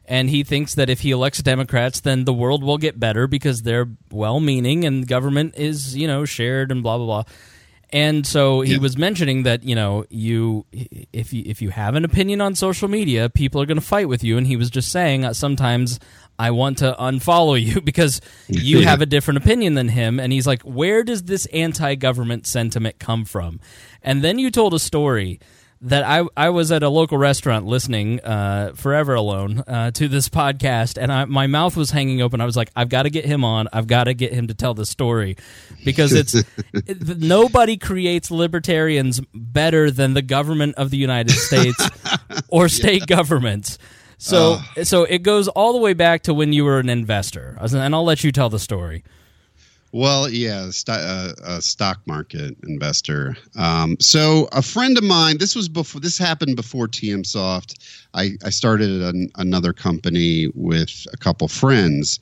[0.05, 3.61] and he thinks that if he elects Democrats, then the world will get better because
[3.61, 7.23] they're well-meaning and government is you know shared and blah blah blah.
[7.93, 8.79] And so he Yeah.
[8.79, 10.65] was mentioning that you know you
[11.11, 14.07] if you if you have an opinion on social media, people are going to fight
[14.07, 14.37] with you.
[14.37, 15.99] And he was just saying uh, sometimes
[16.39, 18.85] I want to unfollow you because you Yeah.
[18.89, 20.19] have a different opinion than him.
[20.19, 23.59] And he's like, where does this anti-government sentiment come from?
[24.01, 25.39] And then you told a story
[25.83, 30.29] that I I was at a local restaurant listening uh, forever alone uh, to this
[30.29, 32.39] podcast, and I, my mouth was hanging open.
[32.39, 33.67] I was like, I've got to get him on.
[33.73, 35.37] I've got to get him to tell the story
[35.83, 36.35] because it's
[36.73, 41.89] it, nobody creates libertarians better than the government of the United States
[42.47, 43.79] or state governments.
[44.19, 47.95] So so it goes all the way back to when you were an investor, and
[47.95, 49.03] I'll let you tell the story.
[49.93, 53.35] Well, yeah, st- uh, a stock market investor.
[53.57, 57.75] Um, so a friend of mine, this was before this happened before TMSoft.
[58.13, 62.19] I, I started an, another company with a couple friends,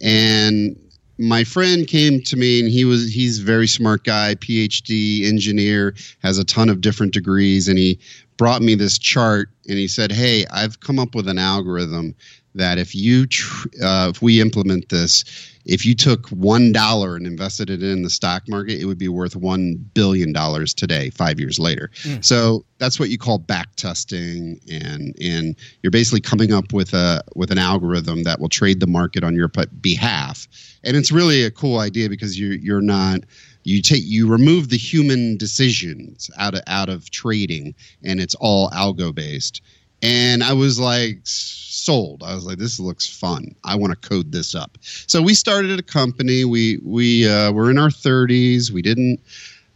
[0.00, 0.76] and
[1.18, 5.94] my friend came to me and he was he's a very smart guy, PhD engineer,
[6.22, 8.00] has a ton of different degrees, and he
[8.36, 12.16] brought me this chart and he said, "Hey, I've come up with an algorithm
[12.54, 15.24] that if you tr- uh, if we implement this,
[15.64, 19.08] if you took one dollar and invested it in the stock market, it would be
[19.08, 21.90] worth one billion dollars today, five years later.
[22.20, 27.22] So that's what you call back testing, and and you're basically coming up with a
[27.36, 29.48] with an algorithm that will trade the market on your
[29.80, 30.48] behalf.
[30.84, 33.20] And it's really a cool idea because you you're not
[33.64, 38.70] you take you remove the human decisions out of out of trading, and it's all
[38.70, 39.62] algo based.
[40.02, 42.22] And I was like sold.
[42.22, 43.54] I was like, this looks fun.
[43.64, 44.78] I want to code this up.
[44.82, 46.44] So we started a company.
[46.44, 48.70] We we uh, were in our 30s.
[48.70, 49.20] We didn't.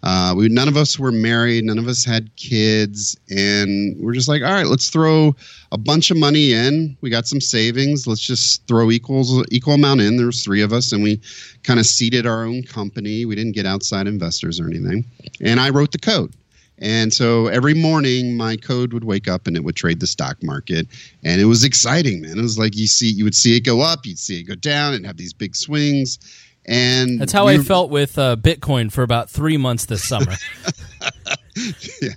[0.03, 1.65] Uh, we none of us were married.
[1.65, 5.35] None of us had kids, and we're just like, all right, let's throw
[5.73, 6.97] a bunch of money in.
[7.01, 8.07] We got some savings.
[8.07, 10.17] Let's just throw equals equal amount in.
[10.17, 11.21] There was three of us, and we
[11.65, 13.25] kind of seeded our own company.
[13.25, 15.05] We didn't get outside investors or anything.
[15.41, 16.35] And I wrote the code.
[16.79, 20.43] And so every morning, my code would wake up and it would trade the stock
[20.43, 20.87] market,
[21.25, 22.39] and it was exciting, man.
[22.39, 24.55] It was like you see, you would see it go up, you'd see it go
[24.55, 26.19] down, and have these big swings.
[26.67, 30.33] And That's how I felt with uh, Bitcoin for about three months this summer.
[32.03, 32.11] Yeah,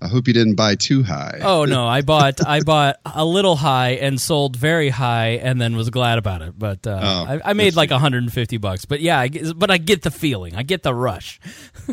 [0.00, 1.40] I hope you didn't buy too high.
[1.42, 5.76] oh no, I bought I bought a little high and sold very high, and then
[5.76, 6.58] was glad about it.
[6.58, 8.84] But uh, Oh, I, I made like 150 bucks.
[8.84, 11.40] But yeah, I but I get the feeling, I get the rush.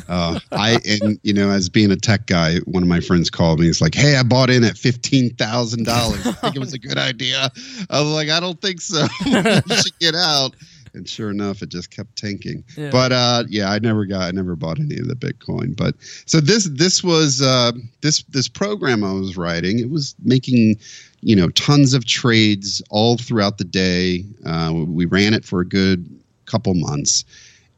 [0.08, 3.60] Uh, I and you know, as being a tech guy, one of my friends called
[3.60, 3.66] me.
[3.66, 6.26] He's like, "Hey, I bought in at fifteen thousand dollars.
[6.28, 7.50] I think it was a good idea."
[7.90, 9.08] I was like, "I don't think so.
[9.26, 10.56] you should get out."
[10.94, 12.64] And sure enough, it just kept tanking.
[12.76, 12.90] Yeah.
[12.92, 15.76] But uh, yeah, I never got, I never bought any of the Bitcoin.
[15.76, 17.72] But so this this was uh,
[18.02, 19.80] this this program I was writing.
[19.80, 20.78] It was making
[21.22, 24.26] you know tons of trades all throughout the day.
[24.46, 26.10] Uh, we ran it for a good
[26.46, 27.24] couple months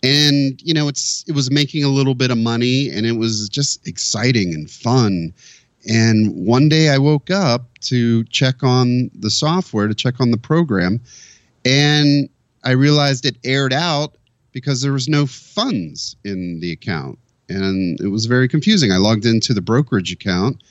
[0.04, 3.48] and you know it's it was making a little bit of money and it was
[3.50, 5.34] just exciting and fun
[5.88, 10.38] and one day i woke up to check on the software to check on the
[10.38, 11.00] program
[11.66, 12.30] and
[12.64, 14.16] i realized it aired out
[14.54, 17.20] because there was no funds in the account.
[17.50, 18.92] And it was very confusing.
[18.92, 20.64] I logged into the brokerage account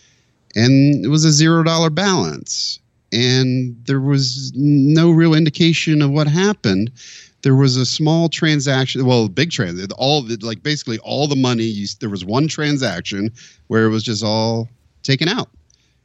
[0.54, 2.78] and it was a zero dollar balance.
[3.12, 6.90] And there was no real indication of what happened.
[7.42, 11.64] There was a small transaction well big transaction all the, like basically all the money
[11.64, 13.32] you, there was one transaction
[13.66, 14.68] where it was just all
[15.02, 15.50] taken out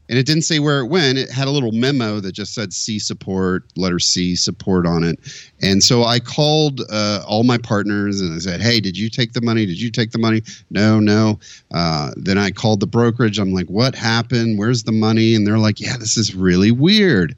[0.10, 1.18] and it didn't say where it went.
[1.18, 5.20] It had a little memo that just said C support, letter C support on it.
[5.62, 9.34] And so I called uh, all my partners and I said, Hey, did you take
[9.34, 9.66] the money?
[9.66, 10.44] Did you take the money?
[10.70, 11.40] No, no.
[11.74, 13.38] Uh, then I called the brokerage.
[13.38, 14.58] I'm like, What happened?
[14.58, 15.36] Where's the money?
[15.36, 17.36] And they're like, Yeah, this is really weird.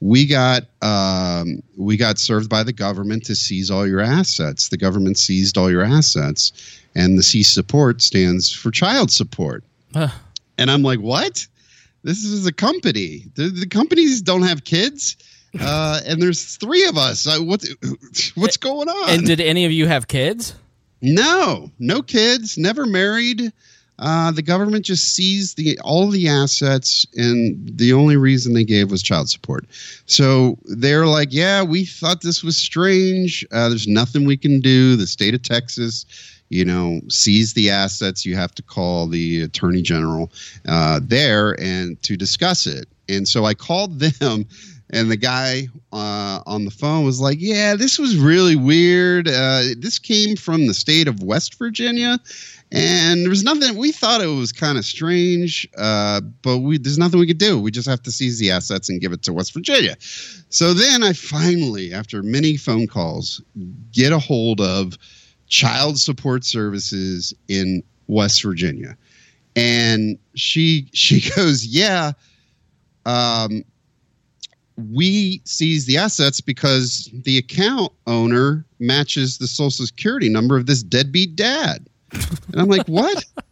[0.00, 4.68] We got um, we got served by the government to seize all your assets.
[4.68, 6.52] The government seized all your assets,
[6.94, 9.64] and the C support stands for child support.
[9.92, 10.10] Huh.
[10.56, 11.48] And I'm like, what?
[12.02, 13.24] This is a company.
[13.34, 15.16] The, the companies don't have kids,
[15.60, 17.26] uh, and there's three of us.
[17.26, 17.64] Uh, what,
[18.34, 19.10] what's going on?
[19.10, 20.54] And did any of you have kids?
[21.00, 23.52] no, no kids, never married.
[24.00, 28.90] Uh, the government just seized the all the assets, and the only reason they gave
[28.92, 29.66] was child support.
[30.06, 33.44] So they're like, "Yeah, we thought this was strange.
[33.50, 36.06] Uh, there's nothing we can do." The state of Texas,
[36.48, 38.24] you know, seize the assets.
[38.24, 40.32] You have to call the attorney general
[40.66, 42.88] uh, there and to discuss it.
[43.08, 44.46] And so I called them.
[44.90, 49.28] And the guy uh, on the phone was like, "Yeah, this was really weird.
[49.28, 52.18] Uh, this came from the state of West Virginia,
[52.72, 53.76] and there was nothing.
[53.76, 57.60] We thought it was kind of strange, uh, but we there's nothing we could do.
[57.60, 59.94] We just have to seize the assets and give it to West Virginia.
[60.48, 63.42] So then I finally, after many phone calls,
[63.92, 64.96] get a hold of
[65.48, 68.96] Child Support Services in West Virginia,
[69.56, 72.12] and she she goes, yeah.
[73.06, 73.64] Um,
[74.76, 80.82] we seize the assets because the account owner matches the social security number of this
[80.82, 81.88] deadbeat dad.
[82.12, 83.24] And I'm like, what?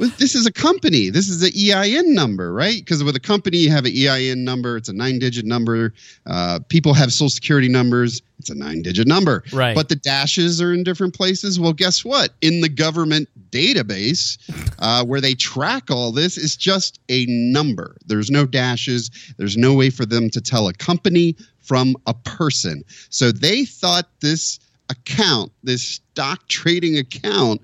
[0.00, 1.10] Well, this is a company.
[1.10, 2.78] This is an EIN number, right?
[2.78, 4.78] Because with a company, you have an EIN number.
[4.78, 5.92] It's a nine-digit number.
[6.26, 8.22] Uh, people have social security numbers.
[8.38, 9.44] It's a nine-digit number.
[9.52, 9.74] Right.
[9.74, 11.60] But the dashes are in different places.
[11.60, 12.32] Well, guess what?
[12.40, 14.38] In the government database,
[14.78, 17.98] uh, where they track all this, is just a number.
[18.06, 19.10] There's no dashes.
[19.36, 22.84] There's no way for them to tell a company from a person.
[23.10, 27.60] So they thought this account, this stock trading account,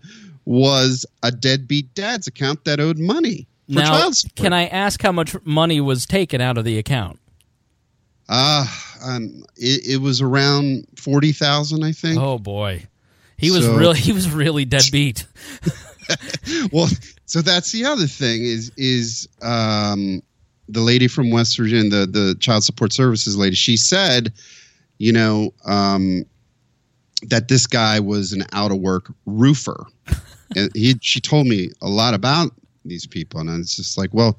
[0.46, 4.36] was a deadbeat dad's account that owed money for now, child support.
[4.36, 7.18] can I ask how much money was taken out of the account?
[8.28, 8.66] Uh,
[9.04, 12.18] um, it, it was around forty thousand, I think.
[12.20, 12.86] Oh boy,
[13.36, 15.26] he was So- really he was really deadbeat.
[16.72, 16.88] Well,
[17.24, 20.22] so that's the other thing is is um,
[20.68, 23.56] the lady from West Virginia, the the child support services lady.
[23.56, 24.32] She said,
[24.98, 26.24] you know, um,
[27.22, 29.86] that this guy was an out of work roofer,
[30.56, 32.52] and he she told me a lot about
[32.84, 34.38] these people, and it's just like, well,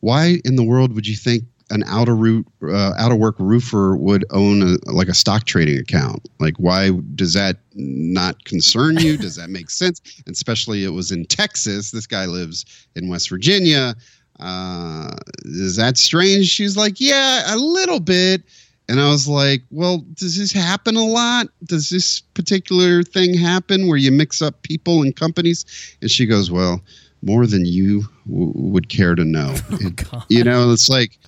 [0.00, 3.36] why in the world would you think an out of root uh, out of work
[3.38, 6.26] roofer would own a, like a stock trading account?
[6.38, 9.16] Like, why does that not concern you?
[9.16, 10.00] Does that make sense?
[10.26, 11.90] And especially it was in Texas.
[11.90, 13.94] This guy lives in West Virginia.
[14.40, 15.14] Uh,
[15.44, 16.46] is that strange?
[16.46, 18.42] She's like, yeah, a little bit.
[18.88, 21.46] And I was like, well, does this happen a lot?
[21.64, 25.64] Does this particular thing happen where you mix up people and companies?
[26.02, 26.82] And she goes, well,
[27.22, 29.54] more than you w- would care to know.
[29.70, 31.18] Oh, it- you know, it's like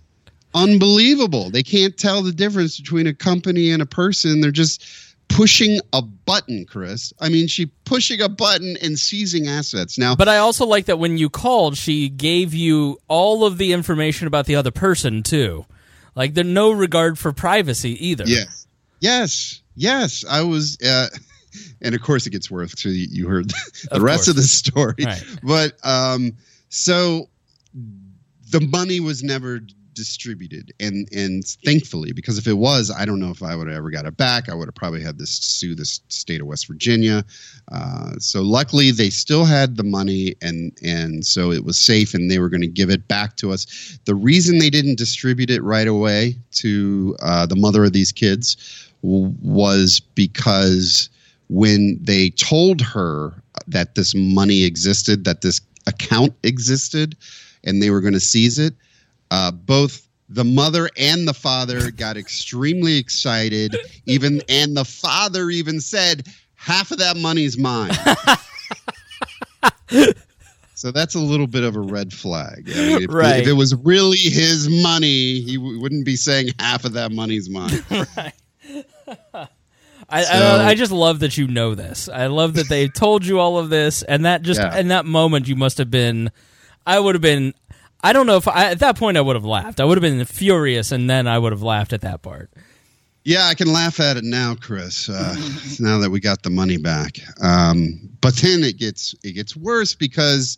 [0.55, 1.51] unbelievable.
[1.51, 4.41] They can't tell the difference between a company and a person.
[4.41, 4.85] They're just
[5.29, 7.13] pushing a button, Chris.
[7.21, 9.99] I mean, she pushing a button and seizing assets.
[9.99, 13.73] Now, But I also like that when you called, she gave you all of the
[13.73, 15.67] information about the other person too.
[16.17, 18.25] Like there's no regard for privacy either.
[18.27, 18.67] Yes.
[19.01, 19.61] Yes.
[19.77, 20.25] Yes.
[20.29, 21.07] I was uh
[21.83, 23.51] and of course it gets worse so you heard
[23.85, 24.29] the Of rest course.
[24.29, 24.95] of the story.
[25.05, 25.23] Right.
[25.43, 26.33] But um
[26.71, 27.29] so
[28.51, 29.61] the money was never
[29.97, 30.73] distributed.
[30.79, 33.91] And and thankfully because if it was i don't know if i would have ever
[33.91, 34.49] got it back.
[34.49, 37.25] I would have probably had this sue the state of west virginia.
[37.73, 42.31] Uh, so luckily they still had the money and and so it was safe and
[42.31, 43.99] they were going to give it back to us.
[44.05, 48.57] The reason they didn't distribute it right away to uh, the mother of these kids
[49.03, 51.09] w- was because
[51.49, 53.33] when they told her
[53.67, 57.17] that this money existed that this account existed
[57.65, 58.75] and they were going to seize it
[59.31, 65.81] uh, both the mother and the father got extremely excited even and the father even
[65.81, 67.93] said half of that money's mine
[70.75, 73.41] so that's a little bit of a red flag I mean, if, Right.
[73.41, 77.49] if it was really his money he w- wouldn't be saying half of that money's
[77.49, 77.79] mine
[80.09, 82.09] I, So- I, I just love that you know this.
[82.09, 84.79] I love that they told you all of this, and that just Yeah.
[84.79, 86.31] in that moment you must have been.
[86.87, 87.55] I would have been.
[88.07, 89.81] I don't know if I, at that point I would have laughed.
[89.81, 92.51] I would have been furious, and then I would have laughed at that part.
[93.25, 95.09] Yeah, I can laugh at it now, Chris.
[95.09, 95.35] Uh,
[95.81, 99.97] now that we got the money back, um, but then it gets it gets worse
[99.97, 100.57] because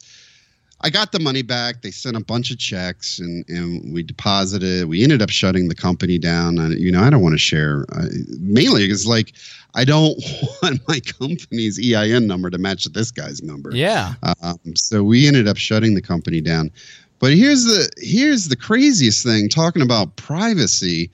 [0.82, 1.80] I got the money back.
[1.80, 4.86] They sent a bunch of checks, and and we deposited.
[4.86, 6.58] We ended up shutting the company down.
[6.58, 7.86] And you know, I don't want to share.
[7.92, 9.32] Uh, mainly, it's like
[9.74, 10.18] I don't
[10.62, 13.74] want my company's EIN number to match this guy's number.
[13.74, 14.16] Yeah.
[14.42, 16.70] Um, so we ended up shutting the company down.
[17.18, 19.48] But here's the here's the craziest thing.
[19.48, 21.10] Talking about privacy,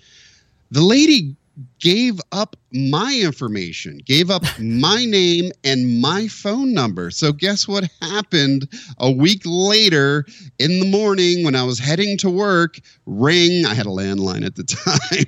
[0.71, 1.37] the lady
[1.79, 7.11] gave up my information, gave up my name and my phone number.
[7.11, 10.27] So, guess what happened a week later
[10.59, 12.79] in the morning when I was heading to work?
[13.07, 14.65] Ring, I had a landline at the
[15.11, 15.25] time.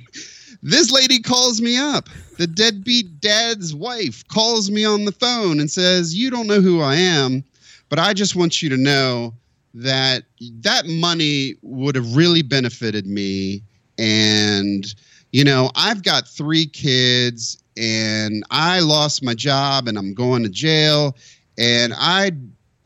[0.61, 2.09] this lady calls me up.
[2.37, 6.81] The deadbeat dad's wife calls me on the phone and says, You don't know who
[6.81, 7.43] I am,
[7.89, 9.33] but I just want you to know
[9.77, 10.23] that
[10.61, 13.63] that money would have really benefited me.
[13.97, 14.85] And
[15.31, 20.49] you know, I've got three kids and I lost my job and I'm going to
[20.49, 21.15] jail
[21.57, 22.31] and I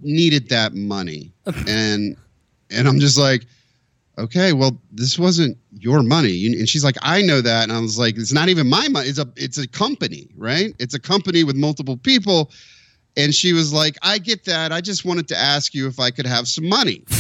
[0.02, 1.32] needed that money.
[1.68, 2.18] and
[2.70, 3.46] and I'm just like,
[4.18, 6.46] okay, well, this wasn't your money.
[6.46, 7.64] And she's like, I know that.
[7.64, 9.08] And I was like, it's not even my money.
[9.08, 10.74] It's a it's a company, right?
[10.80, 12.52] It's a company with multiple people.
[13.18, 14.72] And she was like, I get that.
[14.72, 17.04] I just wanted to ask you if I could have some money.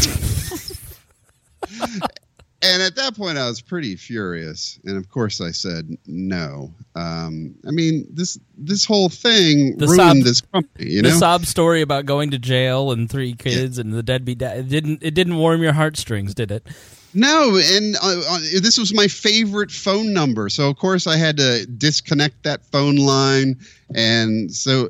[2.61, 6.71] and at that point, I was pretty furious, and of course, I said no.
[6.95, 10.91] Um, I mean this this whole thing The ruined sob- this company.
[10.91, 14.39] You the know, sob story about going to jail and three kids and the deadbeat
[14.39, 16.67] dad it didn't it didn't warm your heartstrings, did it?
[17.13, 21.37] no, and uh, uh, this was my favorite phone number, so of course I had
[21.37, 23.59] to disconnect that phone line,
[23.95, 24.89] and so.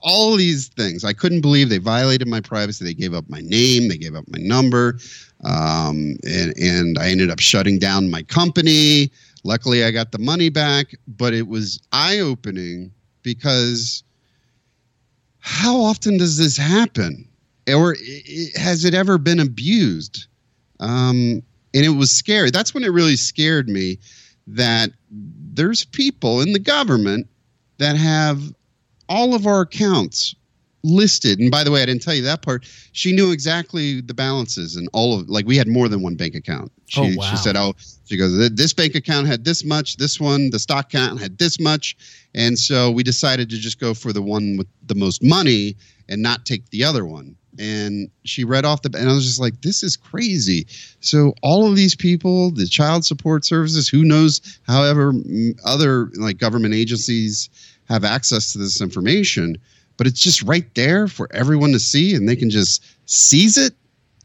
[0.00, 2.84] All these things, I couldn't believe they violated my privacy.
[2.84, 4.98] They gave up my name, they gave up my number,
[5.44, 9.10] um, and and I ended up shutting down my company.
[9.42, 14.04] Luckily, I got the money back, but it was eye opening because
[15.40, 17.28] how often does this happen,
[17.68, 17.96] or
[18.54, 20.26] has it ever been abused?
[20.80, 21.42] Um,
[21.74, 22.50] and it was scary.
[22.50, 23.98] That's when it really scared me
[24.46, 27.26] that there's people in the government
[27.78, 28.54] that have
[29.08, 30.34] all of our accounts
[30.84, 31.38] listed.
[31.40, 32.66] And by the way, I didn't tell you that part.
[32.92, 36.34] She knew exactly the balances and all of like we had more than one bank
[36.34, 36.70] account.
[36.86, 37.30] She Oh, wow.
[37.30, 37.74] she said, "Oh,
[38.04, 41.58] she goes, this bank account had this much, this one, the stock account had this
[41.58, 41.96] much."
[42.34, 45.76] And so we decided to just go for the one with the most money
[46.08, 47.34] and not take the other one.
[47.58, 50.66] And she read off the and I was just like, "This is crazy."
[51.00, 55.14] So all of these people, the child support services, who knows however
[55.64, 57.48] other like government agencies
[57.88, 59.58] have access to this information,
[59.96, 63.74] but it's just right there for everyone to see and they can just seize it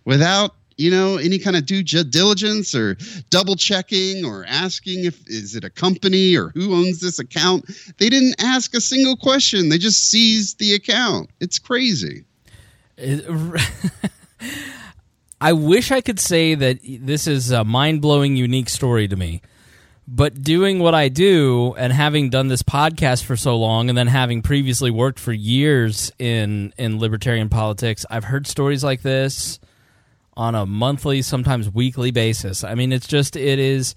[0.06, 2.98] without you know any kind of due diligence or
[3.30, 7.70] double checking or asking if is it a company or who owns this account.
[7.98, 9.70] They didn't ask a single question.
[9.70, 11.30] They just seized the account.
[11.40, 12.24] It's crazy.
[15.42, 19.42] I wish I could say that this is a mind blowing, unique story to me.
[20.12, 24.08] But doing what I do and having done this podcast for so long and then
[24.08, 29.60] having previously worked for years in, in libertarian politics, I've heard stories like this
[30.36, 32.64] on a monthly, sometimes weekly basis.
[32.64, 33.94] I mean, it's just, it is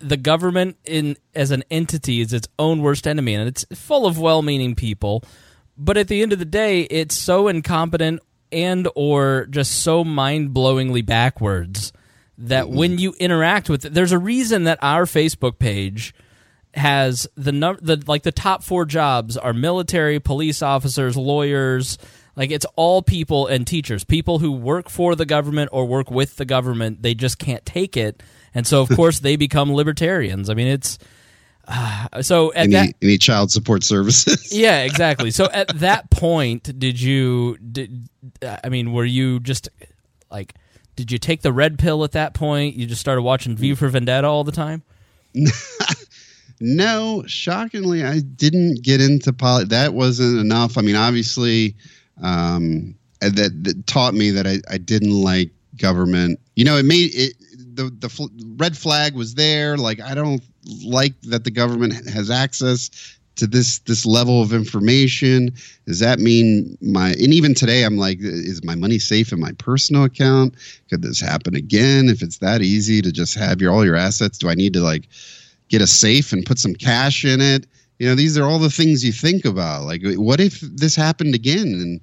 [0.00, 4.18] the government in as an entity is its own worst enemy and it's full of
[4.18, 5.22] well-meaning people
[5.76, 8.20] but at the end of the day it's so incompetent
[8.50, 11.92] and or just so mind-blowingly backwards
[12.38, 16.14] that when you interact with it there's a reason that our facebook page
[16.76, 21.98] has the number the like the top 4 jobs are military, police officers, lawyers,
[22.36, 26.36] like it's all people and teachers, people who work for the government or work with
[26.36, 28.22] the government, they just can't take it.
[28.54, 30.50] And so of course they become libertarians.
[30.50, 30.98] I mean it's
[31.68, 35.30] uh, so at any, that any child support services yeah, exactly.
[35.30, 37.56] So at that point, did you?
[37.58, 38.08] Did
[38.42, 39.68] I mean, were you just
[40.30, 40.54] like?
[40.96, 42.74] Did you take the red pill at that point?
[42.76, 44.82] You just started watching V for Vendetta all the time.
[46.60, 50.78] No, shockingly, I didn't get into poli That wasn't enough.
[50.78, 51.76] I mean, obviously,
[52.22, 56.40] um, that, that taught me that I, I didn't like government.
[56.54, 57.34] You know, it made it
[57.74, 58.26] the the fl-
[58.56, 59.76] red flag was there.
[59.76, 60.42] Like, I don't
[60.82, 62.90] like that the government has access
[63.36, 65.54] to this this level of information.
[65.86, 67.10] Does that mean my?
[67.10, 70.54] And even today, I'm like, is my money safe in my personal account?
[70.90, 72.08] Could this happen again?
[72.08, 74.80] If it's that easy to just have your all your assets, do I need to
[74.80, 75.08] like?
[75.68, 77.66] get a safe and put some cash in it.
[77.98, 79.84] You know, these are all the things you think about.
[79.84, 82.00] Like, what if this happened again and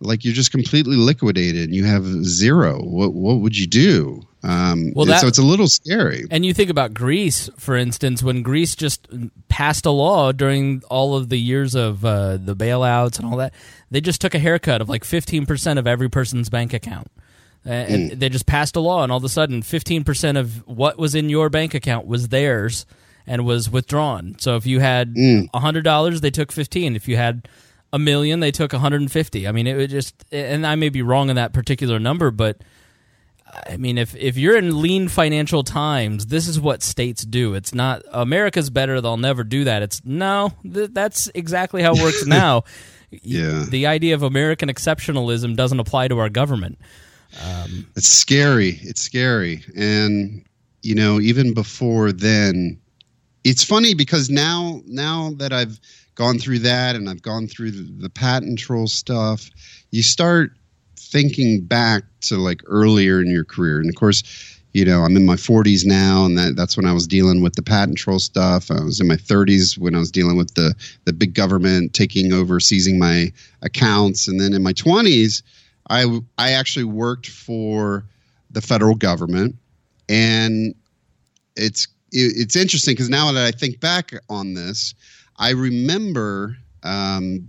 [0.00, 2.82] like you're just completely liquidated and you have zero?
[2.82, 4.22] What what would you do?
[4.48, 6.24] Um, Well, that- so it's a little scary.
[6.30, 9.08] And you think about Greece, for instance, when Greece just
[9.48, 13.52] passed a law during all of the years of uh, the bailouts and all that,
[13.90, 17.08] they just took a haircut of like 15% of every person's bank account.
[17.64, 20.96] and they just passed a law, and all of a sudden, fifteen percent of what
[20.98, 22.86] was in your bank account was theirs
[23.26, 24.36] and was withdrawn.
[24.38, 25.16] So if you had
[25.52, 26.94] a hundred dollars, they took fifteen.
[26.94, 27.48] If you had
[27.92, 29.48] a million, they took 150.
[29.48, 32.58] I mean, it would just, and I may be wrong in that particular number, but
[33.68, 37.54] I mean, if if you're in lean financial times, this is what states do.
[37.54, 39.82] It's not America's better; they'll never do that.
[39.82, 42.64] It's no, th- that's exactly how it works now.
[43.22, 43.64] Yeah.
[43.68, 46.78] the idea of American exceptionalism doesn't apply to our government.
[47.44, 48.78] Um, it's scary.
[48.82, 49.64] It's scary.
[49.76, 50.44] And
[50.82, 52.78] you know, even before then,
[53.44, 55.80] it's funny because now now that I've
[56.14, 59.50] gone through that and I've gone through the, the patent troll stuff,
[59.90, 60.52] you start
[61.10, 63.80] thinking back to like earlier in your career.
[63.80, 64.22] And of course,
[64.76, 67.54] you know, I'm in my 40s now, and that, that's when I was dealing with
[67.54, 68.70] the patent troll stuff.
[68.70, 70.74] I was in my 30s when I was dealing with the
[71.06, 73.32] the big government taking over, seizing my
[73.62, 75.42] accounts, and then in my 20s,
[75.88, 78.04] I I actually worked for
[78.50, 79.56] the federal government,
[80.10, 80.74] and
[81.56, 84.94] it's it, it's interesting because now that I think back on this,
[85.38, 87.48] I remember um,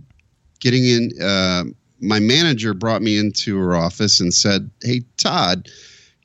[0.60, 1.10] getting in.
[1.20, 1.64] Uh,
[2.00, 5.68] my manager brought me into her office and said, "Hey, Todd,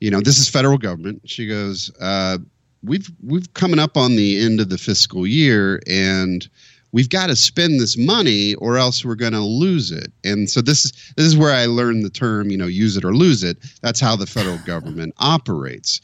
[0.00, 2.38] you know this is federal government." She goes, uh,
[2.82, 6.46] "We've we've coming up on the end of the fiscal year, and
[6.92, 10.60] we've got to spend this money, or else we're going to lose it." And so
[10.60, 13.42] this is this is where I learned the term, you know, use it or lose
[13.42, 13.58] it.
[13.82, 16.00] That's how the federal government operates.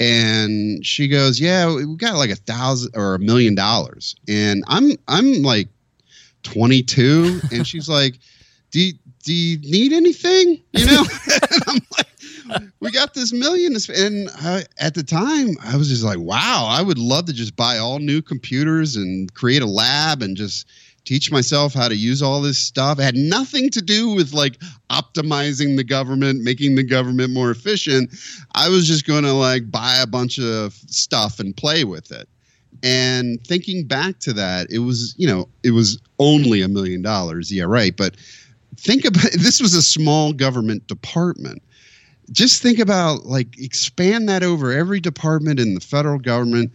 [0.00, 4.92] And she goes, "Yeah, we got like a thousand or a million dollars," and I'm
[5.08, 5.68] I'm like
[6.44, 8.18] 22, and she's like,
[8.70, 8.92] "Do you,
[9.22, 11.04] do you need anything?" You know,
[11.66, 16.18] I'm like, "We got this million, and I, at the time, I was just like,
[16.18, 20.36] "Wow, I would love to just buy all new computers and create a lab and
[20.36, 20.66] just."
[21.08, 22.98] teach myself how to use all this stuff.
[22.98, 24.58] It had nothing to do with like
[24.90, 28.10] optimizing the government, making the government more efficient.
[28.54, 32.28] I was just going to like buy a bunch of stuff and play with it.
[32.82, 37.50] And thinking back to that, it was, you know, it was only a million dollars.
[37.50, 37.96] Yeah, right.
[37.96, 38.16] But
[38.78, 41.62] think about this was a small government department.
[42.30, 46.72] Just think about like expand that over every department in the federal government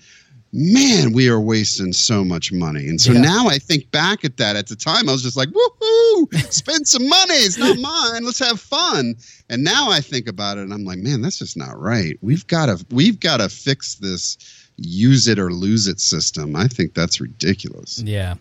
[0.56, 2.88] man, we are wasting so much money.
[2.88, 3.22] And so Yeah.
[3.22, 4.56] now I think back at that.
[4.56, 7.34] At the time, I was just like, woohoo, spend some money.
[7.34, 8.24] It's not mine.
[8.24, 9.16] Let's have fun.
[9.50, 12.18] And now I think about it and I'm like, man, that's just not right.
[12.22, 14.38] We've got to we've got to fix this
[14.78, 16.56] use it or lose it system.
[16.56, 18.02] I think that's ridiculous.
[18.06, 18.36] Yeah.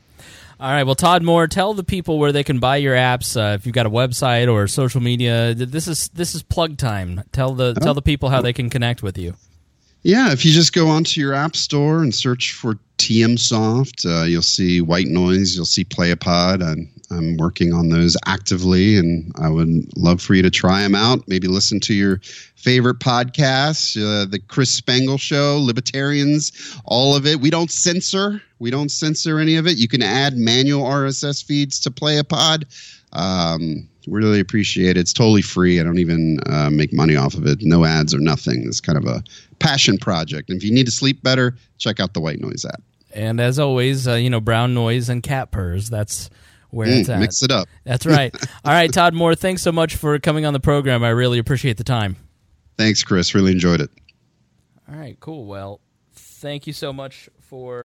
[0.62, 0.84] All right.
[0.84, 3.36] Well, Todd Moore, tell the people where they can buy your apps.
[3.36, 7.24] Uh, if you've got a website or social media, this is this is plug time.
[7.32, 9.34] Tell the tell the people how they can connect with you.
[10.04, 14.22] Yeah, if you just go onto your app store and search for TM Soft, uh,
[14.22, 16.62] you'll see White Noise, you'll see Playapod.
[16.62, 20.94] I'm, I'm working on those actively, and I would love for you to try them
[20.94, 21.26] out.
[21.28, 22.20] Maybe listen to your
[22.56, 26.52] favorite podcasts, uh, the Chris Spangle Show, Libertarians,
[26.84, 27.40] all of it.
[27.40, 28.40] We don't censor.
[28.58, 29.76] We don't censor any of it.
[29.76, 32.64] You can add manual RSS feeds to Playapod.
[33.12, 35.00] Um, really appreciate it.
[35.00, 35.80] It's totally free.
[35.80, 37.62] I don't even uh, make money off of it.
[37.62, 38.64] No ads or nothing.
[38.66, 39.22] It's kind of a
[39.58, 40.48] passion project.
[40.48, 42.82] And if you need to sleep better, check out the White Noise app.
[43.14, 45.90] And as always, uh, you know, brown noise and cat purrs.
[45.90, 46.30] That's
[46.72, 47.20] where it's Mm, at.
[47.20, 47.68] mix it up.
[47.84, 48.34] That's right.
[48.64, 51.04] All right, Todd Moore, thanks so much for coming on the program.
[51.04, 52.16] I really appreciate the time.
[52.76, 53.34] Thanks, Chris.
[53.34, 53.90] Really enjoyed it.
[54.90, 55.44] All right, cool.
[55.46, 55.80] Well,
[56.14, 57.80] thank you so much for